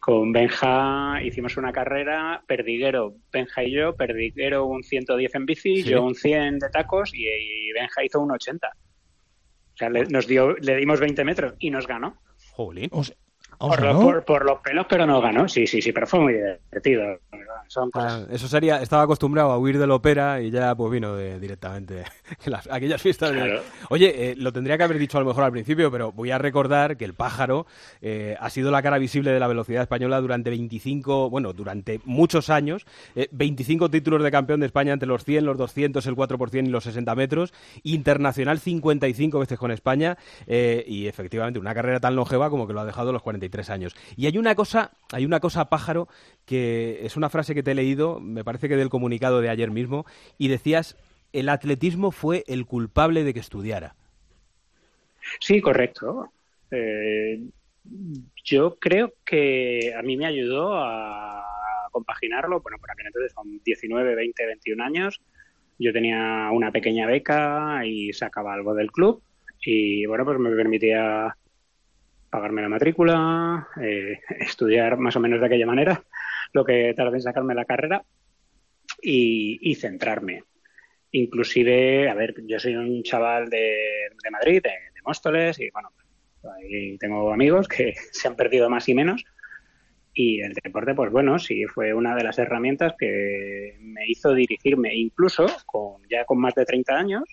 Con 0.00 0.32
Benja 0.32 1.20
hicimos 1.22 1.56
una 1.56 1.72
carrera, 1.72 2.42
Perdiguero, 2.46 3.14
Benja 3.32 3.64
y 3.64 3.72
yo, 3.72 3.96
Perdiguero 3.96 4.66
un 4.66 4.82
110 4.82 5.34
en 5.34 5.46
bici, 5.46 5.82
yo 5.82 6.02
un 6.04 6.14
100 6.14 6.58
de 6.58 6.68
tacos 6.70 7.12
y, 7.14 7.72
Benja 7.72 8.04
hizo 8.04 8.20
un 8.20 8.32
80. 8.32 8.68
O 8.68 9.76
sea, 9.76 9.90
le, 9.90 10.06
nos 10.06 10.26
dio, 10.26 10.54
le 10.56 10.76
dimos 10.76 11.00
20 11.00 11.24
metros 11.24 11.54
y 11.58 11.70
nos 11.70 11.86
ganó. 11.86 12.16
Jolín. 12.52 12.90
Por, 13.58 14.44
los 14.44 14.60
pelos, 14.60 14.86
pero 14.88 15.06
no 15.06 15.20
ganó. 15.20 15.48
Sí, 15.48 15.66
sí, 15.66 15.80
sí, 15.80 15.92
pero 15.92 16.06
fue 16.06 16.20
muy 16.20 16.34
divertido. 16.34 17.20
Ah, 17.94 18.22
eso 18.30 18.48
sería, 18.48 18.80
estaba 18.80 19.02
acostumbrado 19.02 19.50
a 19.50 19.58
huir 19.58 19.78
del 19.78 19.90
ópera 19.90 20.40
y 20.40 20.50
ya 20.50 20.74
pues 20.74 20.90
vino 20.90 21.16
directamente 21.16 22.04
las, 22.46 22.68
aquellas 22.70 23.00
fiestas. 23.00 23.32
Oye, 23.88 24.30
eh, 24.30 24.34
lo 24.36 24.52
tendría 24.52 24.76
que 24.76 24.84
haber 24.84 24.98
dicho 24.98 25.18
a 25.18 25.20
lo 25.20 25.26
mejor 25.26 25.44
al 25.44 25.52
principio, 25.52 25.90
pero 25.90 26.12
voy 26.12 26.30
a 26.30 26.38
recordar 26.38 26.96
que 26.96 27.04
el 27.04 27.14
pájaro 27.14 27.66
eh, 28.00 28.36
ha 28.38 28.50
sido 28.50 28.70
la 28.70 28.82
cara 28.82 28.98
visible 28.98 29.30
de 29.30 29.40
la 29.40 29.46
velocidad 29.46 29.82
española 29.82 30.20
durante 30.20 30.50
25, 30.50 31.30
bueno, 31.30 31.52
durante 31.52 32.00
muchos 32.04 32.50
años. 32.50 32.86
25 33.30 33.86
eh, 33.86 33.88
títulos 33.88 34.22
de 34.22 34.30
campeón 34.30 34.60
de 34.60 34.66
España 34.66 34.92
entre 34.92 35.08
los 35.08 35.24
100, 35.24 35.44
los 35.44 35.56
200, 35.56 36.06
el 36.06 36.16
4% 36.16 36.66
y 36.66 36.70
los 36.70 36.84
60 36.84 37.14
metros. 37.14 37.52
Internacional 37.82 38.58
55 38.58 39.38
veces 39.38 39.58
con 39.58 39.70
España 39.70 40.16
y 40.46 41.06
efectivamente 41.06 41.58
una 41.58 41.74
carrera 41.74 42.00
tan 42.00 42.16
longeva 42.16 42.50
como 42.50 42.66
que 42.66 42.72
lo 42.72 42.80
ha 42.80 42.84
dejado 42.84 43.12
los 43.12 43.22
40 43.22 43.46
años. 43.68 43.94
Y 44.16 44.26
hay 44.26 44.38
una 44.38 44.54
cosa, 44.54 44.92
hay 45.12 45.24
una 45.24 45.40
cosa, 45.40 45.66
pájaro, 45.66 46.08
que 46.44 47.04
es 47.04 47.16
una 47.16 47.28
frase 47.28 47.54
que 47.56 47.64
te 47.64 47.72
he 47.72 47.74
leído, 47.74 48.20
me 48.20 48.44
parece 48.44 48.68
que 48.68 48.76
del 48.76 48.90
comunicado 48.90 49.40
de 49.40 49.48
ayer 49.48 49.72
mismo, 49.72 50.06
y 50.38 50.46
decías, 50.46 50.96
el 51.32 51.48
atletismo 51.48 52.12
fue 52.12 52.44
el 52.46 52.66
culpable 52.66 53.24
de 53.24 53.34
que 53.34 53.40
estudiara. 53.40 53.96
Sí, 55.40 55.60
correcto. 55.60 56.30
Eh, 56.70 57.40
yo 58.44 58.76
creo 58.78 59.14
que 59.24 59.92
a 59.98 60.02
mí 60.02 60.16
me 60.16 60.26
ayudó 60.26 60.74
a 60.76 61.44
compaginarlo, 61.90 62.60
bueno, 62.60 62.78
por 62.78 62.90
aquel 62.90 63.06
entonces 63.06 63.32
son 63.32 63.60
19, 63.64 64.14
20, 64.14 64.46
21 64.46 64.84
años, 64.84 65.20
yo 65.78 65.92
tenía 65.92 66.50
una 66.52 66.70
pequeña 66.70 67.06
beca 67.06 67.84
y 67.84 68.12
sacaba 68.12 68.54
algo 68.54 68.74
del 68.74 68.92
club 68.92 69.22
y 69.64 70.06
bueno, 70.06 70.24
pues 70.24 70.38
me 70.38 70.54
permitía 70.54 71.36
pagarme 72.30 72.62
la 72.62 72.68
matrícula, 72.68 73.68
eh, 73.82 74.20
estudiar 74.40 74.98
más 74.98 75.16
o 75.16 75.20
menos 75.20 75.40
de 75.40 75.46
aquella 75.46 75.66
manera, 75.66 76.02
lo 76.56 76.64
que 76.64 76.94
tardé 76.96 77.18
en 77.18 77.22
sacarme 77.22 77.54
la 77.54 77.66
carrera 77.66 78.02
y, 79.02 79.74
centrarme. 79.74 80.42
Inclusive, 81.12 82.08
a 82.08 82.14
ver, 82.14 82.34
yo 82.46 82.58
soy 82.58 82.74
un 82.74 83.02
chaval 83.02 83.50
de, 83.50 84.08
Madrid, 84.30 84.62
de, 84.62 84.70
Móstoles, 85.04 85.60
y 85.60 85.70
bueno, 85.70 85.90
ahí 86.56 86.96
tengo 86.98 87.32
amigos 87.32 87.68
que 87.68 87.94
se 88.10 88.26
han 88.26 88.36
perdido 88.36 88.70
más 88.70 88.88
y 88.88 88.94
menos. 88.94 89.22
Y 90.14 90.40
el 90.40 90.54
deporte, 90.54 90.94
pues 90.94 91.12
bueno, 91.12 91.38
sí 91.38 91.66
fue 91.66 91.92
una 91.92 92.16
de 92.16 92.24
las 92.24 92.38
herramientas 92.38 92.94
que 92.98 93.76
me 93.78 94.08
hizo 94.08 94.32
dirigirme. 94.32 94.94
Incluso, 94.94 95.46
con, 95.66 96.00
ya 96.08 96.24
con 96.24 96.38
más 96.40 96.54
de 96.54 96.64
30 96.64 96.94
años, 96.94 97.24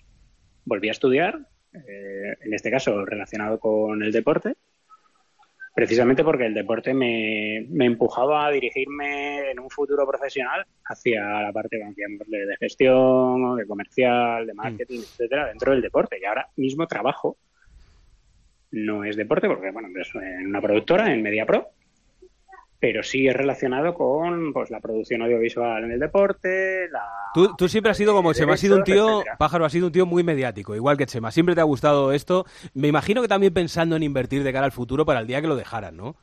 volví 0.66 0.88
a 0.88 0.92
estudiar, 0.92 1.38
eh, 1.72 2.36
en 2.42 2.52
este 2.52 2.70
caso 2.70 3.06
relacionado 3.06 3.58
con 3.58 4.02
el 4.02 4.12
deporte, 4.12 4.54
precisamente 5.74 6.22
porque 6.22 6.46
el 6.46 6.54
deporte 6.54 6.94
me, 6.94 7.66
me, 7.68 7.86
empujaba 7.86 8.46
a 8.46 8.50
dirigirme 8.50 9.50
en 9.50 9.58
un 9.58 9.68
futuro 9.68 10.06
profesional 10.06 10.64
hacia 10.84 11.42
la 11.42 11.52
parte 11.52 11.78
de, 11.78 12.46
de 12.46 12.56
gestión, 12.58 13.56
de 13.56 13.66
comercial, 13.66 14.46
de 14.46 14.54
marketing, 14.54 14.98
mm. 14.98 15.02
etcétera, 15.02 15.46
dentro 15.48 15.72
del 15.72 15.82
deporte. 15.82 16.18
Y 16.20 16.24
ahora 16.24 16.48
mismo 16.56 16.86
trabajo, 16.86 17.36
no 18.70 19.04
es 19.04 19.16
deporte, 19.16 19.48
porque 19.48 19.70
bueno, 19.72 19.88
es 20.00 20.14
en 20.14 20.46
una 20.46 20.60
productora, 20.60 21.12
en 21.12 21.22
MediaPro, 21.22 21.68
pero 22.84 23.02
sí 23.02 23.26
es 23.26 23.34
relacionado 23.34 23.94
con 23.94 24.52
pues 24.52 24.70
la 24.70 24.78
producción 24.78 25.22
audiovisual 25.22 25.84
en 25.84 25.92
el 25.92 25.98
deporte, 25.98 26.86
la... 26.90 27.00
Tú, 27.32 27.66
siempre 27.66 27.90
has 27.90 27.96
sido 27.96 28.12
como 28.12 28.34
Chema, 28.34 28.52
has 28.52 28.60
sido 28.60 28.76
un 28.76 28.84
tío, 28.84 29.24
Pájaro, 29.38 29.64
has 29.64 29.72
sido 29.72 29.86
un 29.86 29.92
tío 29.94 30.04
muy 30.04 30.22
mediático, 30.22 30.74
igual 30.76 30.98
que 30.98 31.06
Chema, 31.06 31.30
siempre 31.30 31.54
te 31.54 31.62
ha 31.62 31.64
gustado 31.64 32.12
esto. 32.12 32.44
Me 32.74 32.88
imagino 32.88 33.22
que 33.22 33.28
también 33.28 33.54
pensando 33.54 33.96
en 33.96 34.02
invertir 34.02 34.44
de 34.44 34.52
cara 34.52 34.66
al 34.66 34.72
futuro 34.72 35.06
para 35.06 35.20
el 35.20 35.26
día 35.26 35.40
que 35.40 35.46
lo 35.46 35.56
dejaran, 35.56 35.96
¿no? 35.96 36.14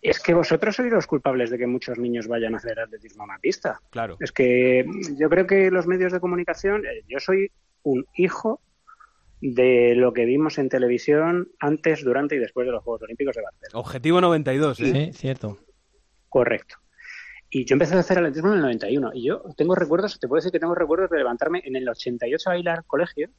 Es 0.00 0.20
que 0.20 0.34
vosotros 0.34 0.76
sois 0.76 0.92
los 0.92 1.08
culpables 1.08 1.50
de 1.50 1.58
que 1.58 1.66
muchos 1.66 1.98
niños 1.98 2.28
vayan 2.28 2.54
a 2.54 2.58
hacer 2.58 2.78
atletismo 2.78 3.24
a 3.24 3.26
una 3.26 3.38
pista. 3.40 3.80
Claro. 3.90 4.18
Es 4.20 4.30
que 4.30 4.86
yo 5.18 5.28
creo 5.30 5.48
que 5.48 5.72
los 5.72 5.88
medios 5.88 6.12
de 6.12 6.20
comunicación, 6.20 6.86
eh, 6.86 7.02
yo 7.08 7.18
soy 7.18 7.50
un 7.82 8.06
hijo 8.14 8.60
de 9.42 9.96
lo 9.96 10.12
que 10.12 10.24
vimos 10.24 10.56
en 10.58 10.68
televisión 10.68 11.48
antes, 11.58 12.04
durante 12.04 12.36
y 12.36 12.38
después 12.38 12.64
de 12.64 12.72
los 12.72 12.82
Juegos 12.84 13.02
Olímpicos 13.02 13.34
de 13.34 13.42
Barcelona. 13.42 13.80
Objetivo 13.80 14.20
92, 14.20 14.80
¿eh? 14.80 14.84
Sí, 14.84 15.12
cierto. 15.12 15.58
Correcto. 16.28 16.76
Y 17.50 17.64
yo 17.64 17.74
empecé 17.74 17.96
a 17.96 17.98
hacer 17.98 18.18
atletismo 18.18 18.50
en 18.50 18.54
el 18.54 18.62
91. 18.62 19.10
Y 19.14 19.26
yo 19.26 19.42
tengo 19.56 19.74
recuerdos, 19.74 20.20
te 20.20 20.28
puedo 20.28 20.38
decir 20.38 20.52
que 20.52 20.60
tengo 20.60 20.76
recuerdos 20.76 21.10
de 21.10 21.18
levantarme 21.18 21.60
en 21.64 21.74
el 21.74 21.88
88 21.88 22.48
a 22.48 22.52
bailar 22.52 22.84
colegio, 22.86 23.30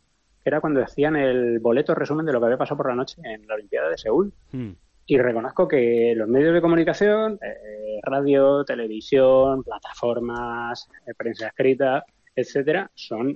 que 0.43 0.49
era 0.49 0.59
cuando 0.59 0.83
hacían 0.83 1.15
el 1.15 1.59
boleto 1.59 1.95
resumen 1.95 2.25
de 2.25 2.33
lo 2.33 2.41
que 2.41 2.45
había 2.47 2.57
pasado 2.57 2.77
por 2.77 2.89
la 2.89 2.95
noche 2.95 3.21
en 3.23 3.47
la 3.47 3.55
Olimpiada 3.55 3.89
de 3.89 3.97
Seúl. 3.97 4.33
Hmm. 4.51 4.71
Y 5.05 5.17
reconozco 5.17 5.69
que 5.69 6.13
los 6.17 6.27
medios 6.27 6.53
de 6.53 6.61
comunicación, 6.61 7.39
eh, 7.41 8.01
radio, 8.03 8.65
televisión, 8.65 9.63
plataformas, 9.63 10.89
eh, 11.07 11.13
prensa 11.15 11.47
escrita, 11.47 12.03
etcétera, 12.35 12.91
son. 12.93 13.29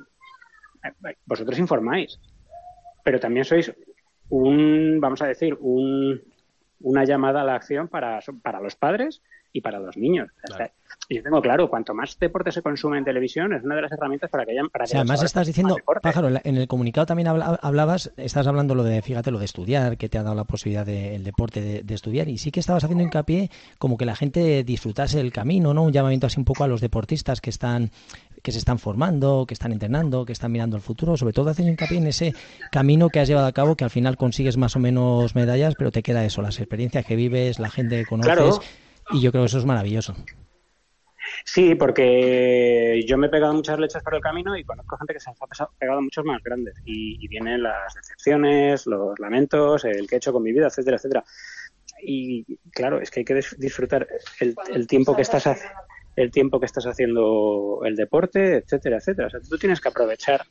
Eh, 0.83 1.15
vosotros 1.25 1.57
informáis 1.59 2.19
pero 3.08 3.22
también 3.22 3.46
sois 3.46 3.72
un, 4.28 5.00
vamos 5.00 5.22
a 5.22 5.28
decir, 5.28 5.56
un, 5.62 6.22
una 6.82 7.06
llamada 7.06 7.40
a 7.40 7.46
la 7.46 7.56
acción 7.56 7.88
para, 7.88 8.20
para 8.44 8.60
los 8.60 8.76
padres 8.76 9.22
y 9.54 9.62
para 9.62 9.80
los 9.80 9.96
niños. 9.96 10.28
Y 11.10 11.16
yo 11.16 11.24
tengo 11.24 11.42
claro, 11.42 11.70
cuanto 11.70 11.94
más 11.94 12.20
deporte 12.20 12.52
se 12.52 12.62
consume 12.62 12.98
en 12.98 13.06
televisión, 13.06 13.54
es 13.54 13.64
una 13.64 13.76
de 13.76 13.84
las 13.84 13.92
herramientas 13.94 14.30
para 14.30 14.46
que 14.46 14.52
hayan. 14.52 14.68
Para 14.68 14.84
además 14.84 15.24
estás 15.24 15.48
diciendo, 15.48 15.78
Pájaro, 16.02 16.28
en 16.28 16.58
el 16.58 16.68
comunicado 16.68 17.06
también 17.06 17.30
hablabas, 17.30 18.12
estás 18.18 18.46
hablando 18.46 18.76
lo 18.76 18.84
de, 18.84 19.02
fíjate, 19.02 19.32
lo 19.32 19.40
de 19.40 19.46
estudiar, 19.46 19.98
que 19.98 20.10
te 20.10 20.18
ha 20.18 20.24
dado 20.24 20.36
la 20.36 20.44
posibilidad 20.44 20.86
del 20.86 21.24
deporte 21.24 21.82
de, 21.82 21.94
estudiar, 21.94 22.28
y 22.28 22.38
sí 22.38 22.52
que 22.52 22.60
estabas 22.60 22.84
haciendo 22.84 23.06
hincapié 23.06 23.50
como 23.78 23.98
que 23.98 24.06
la 24.06 24.18
gente 24.18 24.66
disfrutase 24.66 25.22
el 25.22 25.32
camino, 25.32 25.74
¿no? 25.74 25.84
Un 25.84 25.94
llamamiento 25.94 26.28
así 26.28 26.40
un 26.40 26.46
poco 26.46 26.66
a 26.66 26.68
los 26.68 26.82
deportistas 26.82 27.40
que 27.40 27.52
están 27.52 27.90
que 28.48 28.54
se 28.54 28.60
están 28.60 28.80
formando, 28.80 29.46
que 29.46 29.54
están 29.54 29.74
entrenando, 29.74 30.25
que 30.25 30.32
están 30.32 30.54
mirando 30.54 30.77
el 30.77 30.82
futuro, 30.82 31.18
sobre 31.18 31.34
todo 31.34 31.50
haciendo 31.50 31.70
hincapié 31.70 31.98
en 31.98 32.08
ese 32.08 32.34
camino 32.72 33.10
que 33.10 33.20
has 33.20 33.27
llevado 33.27 33.46
a 33.46 33.51
cabo, 33.51 33.75
que 33.75 33.84
al 33.84 33.89
final 33.89 34.16
consigues 34.16 34.56
más 34.56 34.74
o 34.77 34.80
menos 34.80 35.36
medallas, 35.36 35.75
pero 35.77 35.92
te 35.92 36.01
queda 36.01 36.24
eso, 36.24 36.42
las 36.42 36.58
experiencias 36.58 37.06
que 37.06 37.18
vives, 37.18 37.60
la 37.60 37.70
gente 37.70 37.98
que 37.98 38.06
conoces, 38.06 38.62
y 39.12 39.20
yo 39.20 39.32
creo 39.32 39.44
que 39.44 39.48
eso 39.48 39.58
es 39.58 39.66
maravilloso. 39.66 40.16
Sí, 41.44 41.75
porque 41.75 43.04
yo 43.06 43.18
me 43.18 43.27
he 43.27 43.30
pegado 43.30 43.54
muchas 43.54 43.77
leches 43.80 44.01
por 44.01 44.16
el 44.16 44.22
camino 44.22 44.56
y 44.56 44.63
conozco 44.63 44.96
gente 44.96 45.16
que 45.16 45.20
se 45.20 45.30
ha 45.30 45.68
pegado 45.77 46.01
muchos 46.01 46.24
más 46.24 46.42
grandes. 46.42 46.75
Y, 46.86 47.27
vienen 47.27 47.63
las 47.63 47.96
decepciones, 47.96 48.86
los 48.88 49.20
lamentos, 49.20 49.84
el 49.84 50.08
que 50.08 50.16
he 50.16 50.20
hecho 50.20 50.32
con 50.32 50.42
mi 50.42 50.54
vida, 50.54 50.68
etcétera, 50.68 50.96
etcétera. 50.96 51.25
Y 52.01 52.46
claro, 52.72 53.01
es 53.01 53.12
que 53.12 53.20
hay 53.20 53.25
que 53.25 53.42
disfrutar 53.58 54.08
el, 54.39 54.56
el 54.74 54.88
tiempo 54.88 55.18
que 55.18 55.24
estás 55.24 55.48
haciendo 55.48 55.87
el 56.17 56.31
tiempo 56.31 56.59
que 56.59 56.65
estás 56.65 56.86
haciendo 56.86 57.81
el 57.86 57.95
deporte, 57.95 58.57
etcétera, 58.57 58.97
etcétera. 58.97 59.27
O 59.27 59.29
sea, 59.29 59.39
tú 59.39 59.57
tienes 59.57 59.79
que 59.79 59.89
aprovechar 59.89 60.41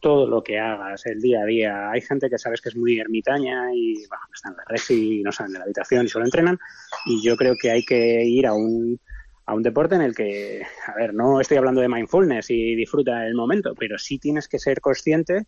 todo 0.00 0.26
lo 0.26 0.42
que 0.42 0.58
hagas, 0.58 1.06
el 1.06 1.20
día 1.20 1.40
a 1.40 1.46
día. 1.46 1.90
Hay 1.90 2.02
gente 2.02 2.28
que 2.28 2.36
sabes 2.36 2.60
que 2.60 2.68
es 2.68 2.76
muy 2.76 3.00
ermitaña 3.00 3.72
y 3.74 3.94
bueno, 4.06 4.24
están 4.34 4.52
en 4.52 4.58
la 4.58 4.64
red 4.68 4.82
y 4.90 5.22
no 5.22 5.32
salen 5.32 5.54
de 5.54 5.58
la 5.60 5.64
habitación 5.64 6.04
y 6.04 6.08
solo 6.08 6.26
entrenan. 6.26 6.58
Y 7.06 7.22
yo 7.22 7.36
creo 7.36 7.54
que 7.56 7.70
hay 7.70 7.84
que 7.84 8.22
ir 8.22 8.46
a 8.46 8.52
un, 8.52 9.00
a 9.46 9.54
un 9.54 9.62
deporte 9.62 9.94
en 9.94 10.02
el 10.02 10.14
que, 10.14 10.62
a 10.86 10.94
ver, 10.94 11.14
no 11.14 11.40
estoy 11.40 11.56
hablando 11.56 11.80
de 11.80 11.88
mindfulness 11.88 12.50
y 12.50 12.74
disfruta 12.74 13.26
el 13.26 13.34
momento, 13.34 13.74
pero 13.78 13.96
sí 13.96 14.18
tienes 14.18 14.46
que 14.46 14.58
ser 14.58 14.82
consciente 14.82 15.46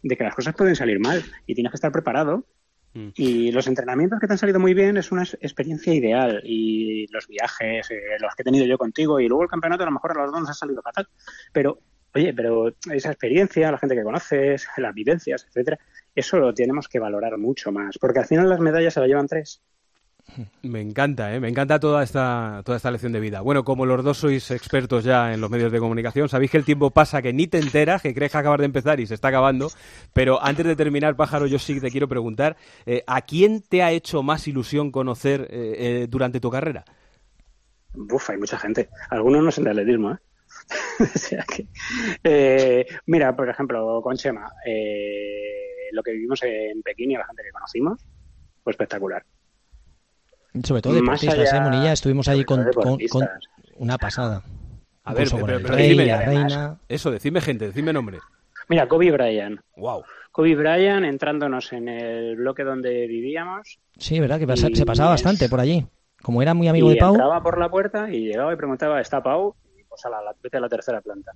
de 0.00 0.16
que 0.16 0.24
las 0.24 0.34
cosas 0.36 0.54
pueden 0.54 0.76
salir 0.76 1.00
mal 1.00 1.24
y 1.44 1.54
tienes 1.54 1.72
que 1.72 1.76
estar 1.76 1.90
preparado 1.90 2.44
Mm. 2.96 3.08
Y 3.14 3.52
los 3.52 3.66
entrenamientos 3.66 4.18
que 4.18 4.26
te 4.26 4.32
han 4.32 4.38
salido 4.38 4.58
muy 4.58 4.72
bien 4.72 4.96
es 4.96 5.12
una 5.12 5.22
experiencia 5.22 5.92
ideal. 5.92 6.40
Y 6.44 7.06
los 7.12 7.28
viajes, 7.28 7.90
eh, 7.90 8.00
los 8.20 8.34
que 8.34 8.42
he 8.42 8.44
tenido 8.44 8.64
yo 8.64 8.78
contigo, 8.78 9.20
y 9.20 9.28
luego 9.28 9.42
el 9.42 9.50
campeonato, 9.50 9.82
a 9.82 9.86
lo 9.86 9.92
mejor 9.92 10.12
a 10.12 10.22
los 10.22 10.32
dos 10.32 10.40
nos 10.40 10.50
ha 10.50 10.54
salido 10.54 10.80
fatal. 10.82 11.06
Pero, 11.52 11.78
oye, 12.14 12.32
pero 12.32 12.68
esa 12.90 13.10
experiencia, 13.10 13.70
la 13.70 13.78
gente 13.78 13.94
que 13.94 14.02
conoces, 14.02 14.66
las 14.78 14.94
vivencias, 14.94 15.44
etcétera, 15.46 15.78
eso 16.14 16.38
lo 16.38 16.54
tenemos 16.54 16.88
que 16.88 16.98
valorar 16.98 17.36
mucho 17.36 17.70
más. 17.70 17.98
Porque 17.98 18.20
al 18.20 18.26
final 18.26 18.48
las 18.48 18.60
medallas 18.60 18.94
se 18.94 19.00
las 19.00 19.08
llevan 19.08 19.26
tres. 19.26 19.62
Me 20.62 20.80
encanta, 20.80 21.34
¿eh? 21.34 21.40
me 21.40 21.48
encanta 21.48 21.78
toda 21.78 22.02
esta, 22.02 22.62
toda 22.64 22.76
esta 22.76 22.90
lección 22.90 23.12
de 23.12 23.20
vida. 23.20 23.40
Bueno, 23.40 23.64
como 23.64 23.86
los 23.86 24.02
dos 24.04 24.18
sois 24.18 24.50
expertos 24.50 25.04
ya 25.04 25.32
en 25.32 25.40
los 25.40 25.50
medios 25.50 25.72
de 25.72 25.78
comunicación, 25.78 26.28
sabéis 26.28 26.50
que 26.50 26.56
el 26.56 26.64
tiempo 26.64 26.90
pasa 26.90 27.22
que 27.22 27.32
ni 27.32 27.46
te 27.46 27.58
enteras, 27.58 28.02
que 28.02 28.14
crees 28.14 28.32
que 28.32 28.38
acabar 28.38 28.60
de 28.60 28.66
empezar 28.66 29.00
y 29.00 29.06
se 29.06 29.14
está 29.14 29.28
acabando. 29.28 29.70
Pero 30.12 30.42
antes 30.42 30.66
de 30.66 30.76
terminar, 30.76 31.16
Pájaro, 31.16 31.46
yo 31.46 31.58
sí 31.58 31.80
te 31.80 31.90
quiero 31.90 32.08
preguntar, 32.08 32.56
eh, 32.84 33.02
¿a 33.06 33.22
quién 33.22 33.62
te 33.62 33.82
ha 33.82 33.92
hecho 33.92 34.22
más 34.22 34.46
ilusión 34.48 34.90
conocer 34.90 35.42
eh, 35.50 35.76
eh, 35.78 36.06
durante 36.08 36.40
tu 36.40 36.50
carrera? 36.50 36.84
Uf, 37.94 38.30
hay 38.30 38.36
mucha 38.36 38.58
gente. 38.58 38.88
Algunos 39.10 39.42
no 39.42 39.50
son 39.50 39.64
de 39.64 39.70
atletismo, 39.70 40.12
¿eh? 40.12 40.16
eh, 42.24 42.86
mira, 43.06 43.34
por 43.34 43.48
ejemplo, 43.48 44.00
con 44.02 44.16
Chema, 44.16 44.50
lo 45.92 46.02
que 46.02 46.12
vivimos 46.12 46.42
en 46.42 46.82
Pekín 46.82 47.12
y 47.12 47.14
la 47.14 47.26
gente 47.26 47.42
que 47.42 47.50
conocimos 47.50 48.04
fue 48.62 48.72
espectacular. 48.72 49.24
Sobre 50.64 50.82
todo 50.82 50.94
deportistas, 50.94 51.52
¿eh, 51.52 51.60
Monilla? 51.60 51.92
Estuvimos 51.92 52.28
allí 52.28 52.44
con, 52.44 52.66
una 53.76 53.98
pasada. 53.98 54.42
A 55.04 55.14
ver, 55.14 55.28
pero, 55.30 55.58
reina. 55.58 56.78
Eso, 56.88 57.10
decidme 57.10 57.40
gente, 57.40 57.66
decidme 57.66 57.92
nombre. 57.92 58.18
Mira, 58.68 58.88
Kobe 58.88 59.10
Bryant. 59.12 59.60
Wow. 59.76 60.02
Kobe 60.32 60.56
Bryant 60.56 61.04
entrándonos 61.04 61.72
en 61.72 61.88
el 61.88 62.36
bloque 62.36 62.64
donde 62.64 63.06
vivíamos. 63.06 63.78
Sí, 63.96 64.18
verdad 64.18 64.38
que 64.38 64.74
se 64.74 64.84
pasaba 64.84 65.10
bastante 65.10 65.48
por 65.48 65.60
allí. 65.60 65.86
Como 66.22 66.42
era 66.42 66.54
muy 66.54 66.66
amigo 66.66 66.90
de 66.90 66.96
Pau. 66.96 67.14
Entraba 67.14 67.42
por 67.42 67.58
la 67.58 67.70
puerta 67.70 68.10
y 68.10 68.26
llegaba 68.26 68.52
y 68.52 68.56
preguntaba, 68.56 69.00
¿está 69.00 69.22
Pau? 69.22 69.54
Y 69.78 69.84
pues 69.84 70.04
a 70.04 70.10
la, 70.10 70.18
a 70.18 70.60
la 70.60 70.68
tercera 70.68 71.00
planta. 71.00 71.32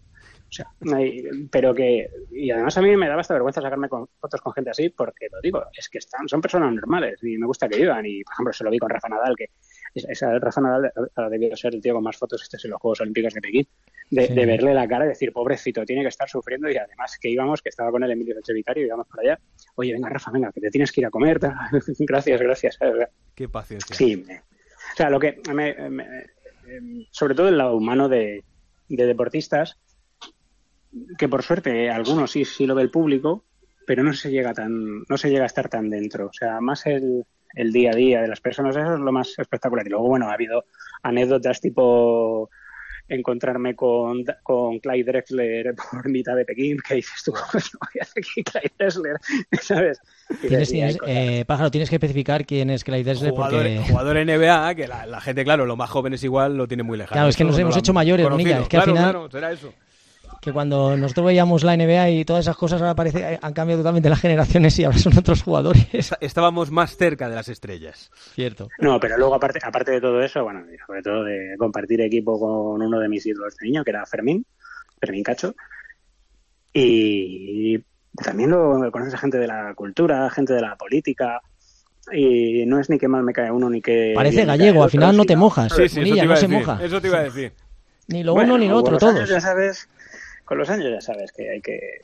O 0.50 0.52
sea, 0.52 0.66
pero 1.49 1.73
que, 1.73 2.11
y 2.33 2.50
además 2.50 2.76
a 2.76 2.83
mí 2.83 2.97
me 2.97 3.07
daba 3.07 3.21
esta 3.21 3.35
vergüenza 3.35 3.62
sacarme 3.62 3.88
con, 3.88 4.09
fotos 4.19 4.40
con 4.40 4.52
gente 4.52 4.71
así, 4.71 4.88
porque 4.88 5.28
lo 5.30 5.40
digo, 5.40 5.64
es 5.73 5.88
que 5.88 5.99
están, 5.99 6.28
son 6.28 6.40
personas 6.40 6.75
normales 6.75 7.23
y 7.23 7.38
me 7.38 7.47
gusta 7.47 7.69
que 7.69 7.76
vivan. 7.78 8.04
Y 8.04 8.25
por 8.25 8.33
ejemplo, 8.33 8.52
se 8.52 8.64
lo 8.64 8.71
vi 8.71 8.78
con 8.78 8.90
Rafa 8.90 9.09
Nadal, 9.09 9.37
que 9.37 9.50
esa 9.95 10.37
Rafa 10.40 10.61
Nadal 10.61 10.92
ha 11.14 11.28
debido 11.28 11.57
ser 11.57 11.76
el 11.76 11.80
tío 11.80 11.95
con 11.95 12.02
más 12.02 12.16
fotos 12.16 12.42
estos 12.42 12.64
en 12.64 12.73
los 12.73 12.80
Juegos 12.80 13.00
Olímpicos 13.00 13.33
de 13.33 13.40
Pekín, 13.40 13.69
de, 14.11 14.47
verle 14.47 14.75
la 14.75 14.88
cara 14.88 15.04
y 15.04 15.11
decir, 15.11 15.33
pobrecito, 15.33 15.85
tiene 15.85 16.02
que 16.02 16.09
estar 16.09 16.28
sufriendo. 16.28 16.69
Y 16.69 16.76
además 16.76 17.16
que 17.21 17.30
íbamos, 17.30 17.62
que 17.62 17.69
estaba 17.69 17.92
con 17.92 18.02
el 18.02 18.11
Emilio 18.11 18.37
Echevitario, 18.37 18.83
y 18.83 18.87
íbamos 18.87 19.07
para 19.07 19.23
allá. 19.23 19.40
Oye, 19.76 19.92
venga, 19.92 20.09
Rafa, 20.09 20.33
venga, 20.33 20.50
que 20.50 20.61
te 20.61 20.71
tienes 20.71 20.90
que 20.90 21.00
ir 21.00 21.07
a 21.07 21.11
comer. 21.11 21.38
gracias, 22.00 22.40
gracias. 22.40 22.78
Qué 23.37 23.49
paciencia. 23.49 23.95
Sí, 23.95 24.25
o 24.26 24.97
sea, 24.97 25.11
lo 25.11 25.21
que, 25.21 25.40
sobre 27.12 27.37
todo 27.37 27.49
el 27.49 27.57
lado 27.57 27.76
humano 27.76 28.09
de, 28.09 28.42
de 28.88 29.07
deportistas, 29.07 29.78
que 31.17 31.29
por 31.29 31.43
suerte 31.43 31.91
algunos 31.91 32.31
sí, 32.31 32.45
sí 32.45 32.67
lo 32.67 32.75
ve 32.75 32.83
el 32.83 32.91
público, 32.91 33.45
pero 33.87 34.03
no 34.03 34.13
se 34.13 34.31
llega 34.31 34.53
tan, 34.53 35.03
no 35.09 35.17
se 35.17 35.31
llega 35.31 35.45
a 35.45 35.47
estar 35.47 35.69
tan 35.69 35.91
dentro. 35.91 36.27
O 36.27 36.33
sea, 36.33 36.61
más 36.61 36.87
el, 36.87 37.25
el 37.55 37.73
día 37.73 37.91
a 37.91 37.97
día 37.97 38.23
de 38.23 38.29
las 38.29 38.41
personas, 38.41 38.77
eso 38.77 38.95
es 38.95 39.01
lo 39.01 39.13
más 39.13 39.39
espectacular. 39.39 39.87
Y 39.87 39.91
luego, 39.91 40.09
bueno, 40.09 40.29
ha 40.29 40.35
habido 40.35 40.65
anécdotas 41.03 41.61
tipo 41.61 42.51
encontrarme 43.09 43.75
con, 43.75 44.25
con 44.45 44.79
Clyde 44.79 45.05
Drexler 45.05 45.75
por 45.91 46.09
mitad 46.09 46.37
de 46.37 46.45
Pekín, 46.45 46.79
que 46.87 46.95
dices 46.97 47.23
tú, 47.25 47.33
pues 47.53 47.71
no 47.75 47.81
voy 47.81 48.01
a 48.01 48.05
aquí 48.05 48.45
Clyde 48.45 48.73
Drexler, 48.79 49.17
¿sabes? 49.61 50.01
Tienes, 50.41 50.99
eh, 51.07 51.45
Pájaro, 51.45 51.71
tienes 51.71 51.91
que 51.91 51.97
especificar 51.97 52.47
quién 52.47 52.71
es 52.71 52.85
Clyde 52.85 53.05
Drexler 53.05 53.33
jugador, 53.33 53.63
porque... 53.63 53.83
Jugador 53.89 54.25
NBA, 54.25 54.75
que 54.77 54.87
la, 54.87 55.21
gente, 55.21 55.43
claro, 55.43 55.67
los 55.67 55.77
más 55.77 55.91
jóvenes 55.91 56.23
igual 56.23 56.57
lo 56.57 56.69
tiene 56.69 56.85
muy 56.85 56.97
lejano. 56.97 57.15
Claro, 57.15 57.29
es 57.29 57.37
que 57.37 57.45
nos 57.45 57.59
hemos 57.59 57.77
hecho 57.77 57.93
mayores, 57.93 58.25
Es 58.25 58.69
que 58.69 58.77
al 58.77 58.85
final... 58.85 59.11
Claro, 59.11 59.31
será 59.31 59.51
eso 59.51 59.73
que 60.41 60.53
cuando 60.53 60.97
nosotros 60.97 61.27
veíamos 61.27 61.65
la 61.65 61.77
NBA 61.77 62.11
y 62.11 62.25
todas 62.25 62.45
esas 62.45 62.57
cosas 62.57 62.81
ahora 62.81 62.95
parece 62.95 63.39
han 63.41 63.53
cambiado 63.53 63.83
totalmente 63.83 64.09
las 64.09 64.21
generaciones 64.21 64.79
y 64.79 64.85
ahora 64.85 64.99
son 64.99 65.17
otros 65.19 65.43
jugadores. 65.43 66.15
Estábamos 66.21 66.71
más 66.71 66.97
cerca 66.97 67.29
de 67.29 67.35
las 67.35 67.49
estrellas. 67.49 68.11
Cierto. 68.35 68.69
No, 68.79 68.99
pero 68.99 69.19
luego 69.19 69.35
aparte, 69.35 69.59
aparte 69.63 69.93
de 69.93 70.01
todo 70.01 70.23
eso, 70.23 70.43
bueno, 70.43 70.65
sobre 70.87 71.03
todo 71.03 71.25
de 71.25 71.57
compartir 71.59 72.01
equipo 72.01 72.39
con 72.41 72.81
uno 72.83 72.99
de 72.99 73.09
mis 73.09 73.27
ídolos 73.27 73.57
de 73.57 73.67
niño, 73.67 73.85
que 73.85 73.91
era 73.91 74.07
Fermín, 74.07 74.47
Fermín 74.99 75.23
Cacho, 75.23 75.55
y 76.73 77.79
también 78.17 78.51
lo 78.51 78.91
conoces 78.91 79.15
a 79.15 79.19
gente 79.19 79.39
de 79.39 79.47
la 79.47 79.75
cultura, 79.75 80.31
gente 80.31 80.55
de 80.55 80.63
la 80.63 80.77
política, 80.77 81.41
y 82.13 82.65
no 82.67 82.81
es 82.81 82.89
ni 82.89 82.99
que 82.99 83.09
mal 83.09 83.23
me 83.23 83.33
cae 83.33 83.51
uno 83.51 83.69
ni 83.69 83.83
que... 83.83 84.13
Parece 84.15 84.45
gallego, 84.45 84.85
al 84.85 84.91
final 84.91 85.17
no 85.17 85.25
te 85.25 85.37
mojas. 85.37 85.73
Sí, 85.75 85.89
sí, 85.89 86.01
eso 86.01 86.15
te 86.15 86.25
iba 86.25 86.35
no 86.35 86.37
se 86.37 86.49
moja. 86.49 86.79
Eso 86.83 87.01
te 87.01 87.09
iba 87.09 87.19
a 87.19 87.23
decir. 87.25 87.53
Ni 88.09 88.25
lo 88.25 88.35
uno 88.35 88.59
ni 88.59 88.69
lo 88.69 88.77
otro, 88.77 88.99
todos. 88.99 89.29
Ya 89.29 89.41
sabes, 89.41 89.89
con 90.50 90.59
los 90.59 90.69
años 90.69 90.90
ya 90.90 91.00
sabes 91.00 91.30
que 91.30 91.49
hay 91.49 91.61
que... 91.61 92.00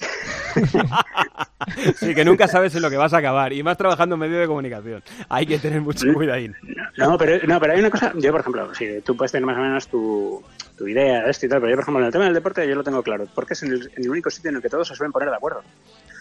sí, 1.96 2.14
que 2.14 2.24
nunca 2.24 2.46
sabes 2.46 2.72
en 2.76 2.82
lo 2.82 2.88
que 2.88 2.96
vas 2.96 3.12
a 3.12 3.18
acabar. 3.18 3.52
Y 3.52 3.60
más 3.64 3.76
trabajando 3.76 4.14
en 4.14 4.20
medio 4.20 4.38
de 4.38 4.46
comunicación. 4.46 5.02
Hay 5.28 5.46
que 5.46 5.58
tener 5.58 5.80
mucho 5.80 6.06
cuidado 6.14 6.38
ahí. 6.38 6.52
No, 6.96 7.18
pero, 7.18 7.44
no, 7.44 7.58
pero 7.58 7.72
hay 7.72 7.80
una 7.80 7.90
cosa... 7.90 8.12
Yo, 8.14 8.30
por 8.30 8.42
ejemplo, 8.42 8.72
si 8.72 9.00
tú 9.00 9.16
puedes 9.16 9.32
tener 9.32 9.44
más 9.44 9.58
o 9.58 9.62
menos 9.62 9.88
tu, 9.88 10.44
tu 10.78 10.86
idea 10.86 11.24
de 11.24 11.30
esto 11.32 11.46
y 11.46 11.48
tal, 11.48 11.58
pero 11.58 11.70
yo, 11.70 11.74
por 11.74 11.82
ejemplo, 11.82 12.00
en 12.02 12.06
el 12.06 12.12
tema 12.12 12.24
del 12.26 12.34
deporte 12.34 12.68
yo 12.68 12.76
lo 12.76 12.84
tengo 12.84 13.02
claro. 13.02 13.26
Porque 13.34 13.54
es 13.54 13.64
en 13.64 13.72
el, 13.72 14.08
único 14.08 14.30
sitio 14.30 14.50
en 14.50 14.56
el 14.56 14.62
que 14.62 14.68
todos 14.68 14.86
se 14.86 14.94
suelen 14.94 15.10
poner 15.10 15.28
de 15.28 15.34
acuerdo. 15.34 15.64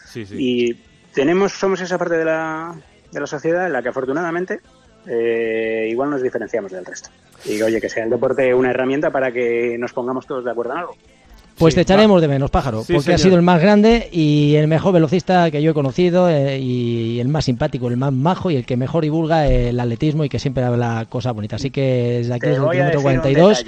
Sí, 0.08 0.25
sí. 0.25 0.36
Y 0.36 0.74
tenemos, 1.13 1.51
somos 1.51 1.79
esa 1.79 2.00
parte 2.00 2.17
de 2.17 2.25
la, 2.25 2.75
de 3.12 3.20
la 3.20 3.27
sociedad 3.27 3.67
en 3.67 3.74
la 3.74 3.84
que 3.84 3.89
afortunadamente 3.89 4.62
eh, 5.05 5.89
igual 5.91 6.10
nos 6.10 6.24
diferenciamos 6.24 6.72
del 6.72 6.86
resto. 6.86 7.12
Y 7.46 7.62
oye, 7.62 7.79
que 7.79 7.88
sea 7.88 8.03
el 8.03 8.10
deporte 8.10 8.51
una 8.51 8.72
herramienta 8.72 9.12
para 9.12 9.32
que 9.32 9.77
nos 9.77 9.94
pongamos 9.94 10.25
todos 10.25 10.44
de 10.44 10.50
acuerdo 10.50 10.74
en 10.74 10.79
algo. 10.79 10.98
Pues 11.58 11.74
te 11.74 11.82
echaremos 11.82 12.22
de 12.22 12.28
menos, 12.28 12.52
pájaro, 12.52 12.84
porque 12.92 13.14
ha 13.14 13.18
sido 13.18 13.36
el 13.36 13.42
más 13.42 13.62
grande 13.62 14.10
y 14.12 14.56
el 14.56 14.68
mejor 14.68 14.94
velocista 14.94 15.50
que 15.52 15.62
yo 15.62 15.72
he 15.72 15.74
conocido 15.74 16.30
eh, 16.30 16.60
y 16.60 17.20
el 17.20 17.30
más 17.30 17.46
simpático, 17.46 17.88
el 17.88 17.98
más 17.98 18.12
majo 18.12 18.52
y 18.52 18.58
el 18.58 18.66
que 18.66 18.76
mejor 18.76 19.04
divulga 19.04 19.48
el 19.48 19.80
atletismo 19.80 20.26
y 20.26 20.30
que 20.30 20.40
siempre 20.40 20.64
habla 20.64 21.06
cosas 21.08 21.34
bonitas. 21.34 21.62
Así 21.62 21.72
que 21.72 22.18
desde 22.18 22.34
aquí, 22.34 22.48
desde 22.48 22.64
el 22.64 22.72
kilómetro 22.72 23.02
42, 23.02 23.66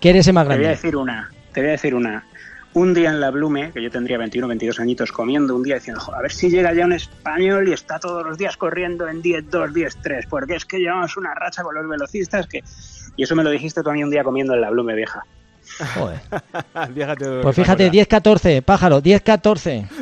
¿qué 0.00 0.10
eres 0.10 0.26
el 0.28 0.32
más 0.32 0.46
grande? 0.46 0.62
Te 0.62 0.66
voy 0.66 0.66
a 0.66 0.76
decir 0.76 0.96
una, 0.96 1.30
te 1.52 1.60
voy 1.60 1.68
a 1.68 1.72
decir 1.72 1.94
una. 1.94 2.24
Un 2.72 2.94
día 2.94 3.10
en 3.10 3.20
la 3.20 3.30
Blume, 3.30 3.72
que 3.72 3.82
yo 3.82 3.90
tendría 3.90 4.16
21 4.16 4.46
22 4.46 4.78
añitos 4.78 5.10
comiendo, 5.10 5.56
un 5.56 5.64
día 5.64 5.74
diciendo, 5.74 6.00
a 6.14 6.22
ver 6.22 6.30
si 6.30 6.48
llega 6.48 6.72
ya 6.72 6.84
un 6.84 6.92
español 6.92 7.68
y 7.68 7.72
está 7.72 7.98
todos 7.98 8.24
los 8.24 8.38
días 8.38 8.56
corriendo 8.56 9.08
en 9.08 9.20
10-2, 9.22 9.72
10-3, 9.72 10.26
porque 10.30 10.54
es 10.54 10.64
que 10.64 10.78
llevamos 10.78 11.16
una 11.16 11.34
racha 11.34 11.64
con 11.64 11.74
los 11.74 11.88
velocistas 11.88 12.46
que... 12.46 12.62
Y 13.16 13.24
eso 13.24 13.34
me 13.34 13.42
lo 13.42 13.50
dijiste 13.50 13.82
tú 13.82 13.90
a 13.90 13.92
mí 13.92 14.04
un 14.04 14.10
día 14.10 14.22
comiendo 14.22 14.54
en 14.54 14.60
la 14.60 14.70
Blume, 14.70 14.94
vieja. 14.94 15.24
pues 17.42 17.56
fíjate, 17.56 17.90
10-14, 17.90 18.62
pájaro, 18.62 19.02
10-14. 19.02 19.88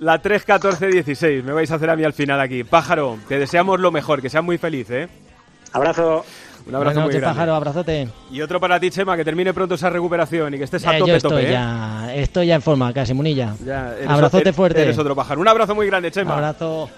La 0.00 0.22
3-14-16, 0.22 1.42
me 1.42 1.52
vais 1.52 1.70
a 1.70 1.76
hacer 1.76 1.90
a 1.90 1.96
mí 1.96 2.04
al 2.04 2.12
final 2.12 2.40
aquí. 2.40 2.64
Pájaro, 2.64 3.18
te 3.28 3.38
deseamos 3.38 3.80
lo 3.80 3.90
mejor, 3.90 4.20
que 4.22 4.28
seas 4.30 4.44
muy 4.44 4.58
feliz, 4.58 4.90
¿eh? 4.90 5.08
Abrazo. 5.72 6.24
Un 6.66 6.74
abrazo 6.74 7.00
muy 7.00 7.10
grande. 7.10 7.28
pájaro, 7.28 7.54
abrazote. 7.54 8.08
Y 8.30 8.40
otro 8.40 8.58
para 8.58 8.80
ti, 8.80 8.90
Chema, 8.90 9.16
que 9.16 9.24
termine 9.24 9.52
pronto 9.52 9.74
esa 9.74 9.90
recuperación 9.90 10.54
y 10.54 10.58
que 10.58 10.64
estés 10.64 10.86
a 10.86 10.96
tope, 10.98 11.16
estoy 11.16 11.30
tope, 11.30 11.48
¿eh? 11.48 11.52
ya, 11.52 12.14
Estoy 12.14 12.46
ya 12.46 12.54
en 12.54 12.62
forma, 12.62 12.92
casi, 12.92 13.12
Munilla. 13.12 13.54
abrazote 14.06 14.52
fuerte. 14.52 14.82
Eres 14.82 14.98
otro 14.98 15.14
pájaro. 15.14 15.40
Un 15.40 15.48
abrazo 15.48 15.74
muy 15.74 15.86
grande, 15.86 16.10
Chema. 16.10 16.32
Un 16.32 16.38
abrazo. 16.38 16.88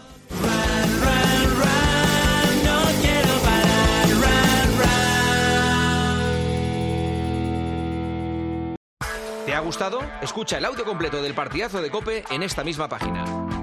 Ha 9.57 9.61
gustado? 9.61 10.01
Escucha 10.21 10.59
el 10.59 10.65
audio 10.67 10.85
completo 10.85 11.23
del 11.23 11.35
partidazo 11.35 11.81
de 11.81 11.91
Cope 11.91 12.25
en 12.31 12.43
esta 12.43 12.63
misma 12.63 12.89
página. 12.89 13.56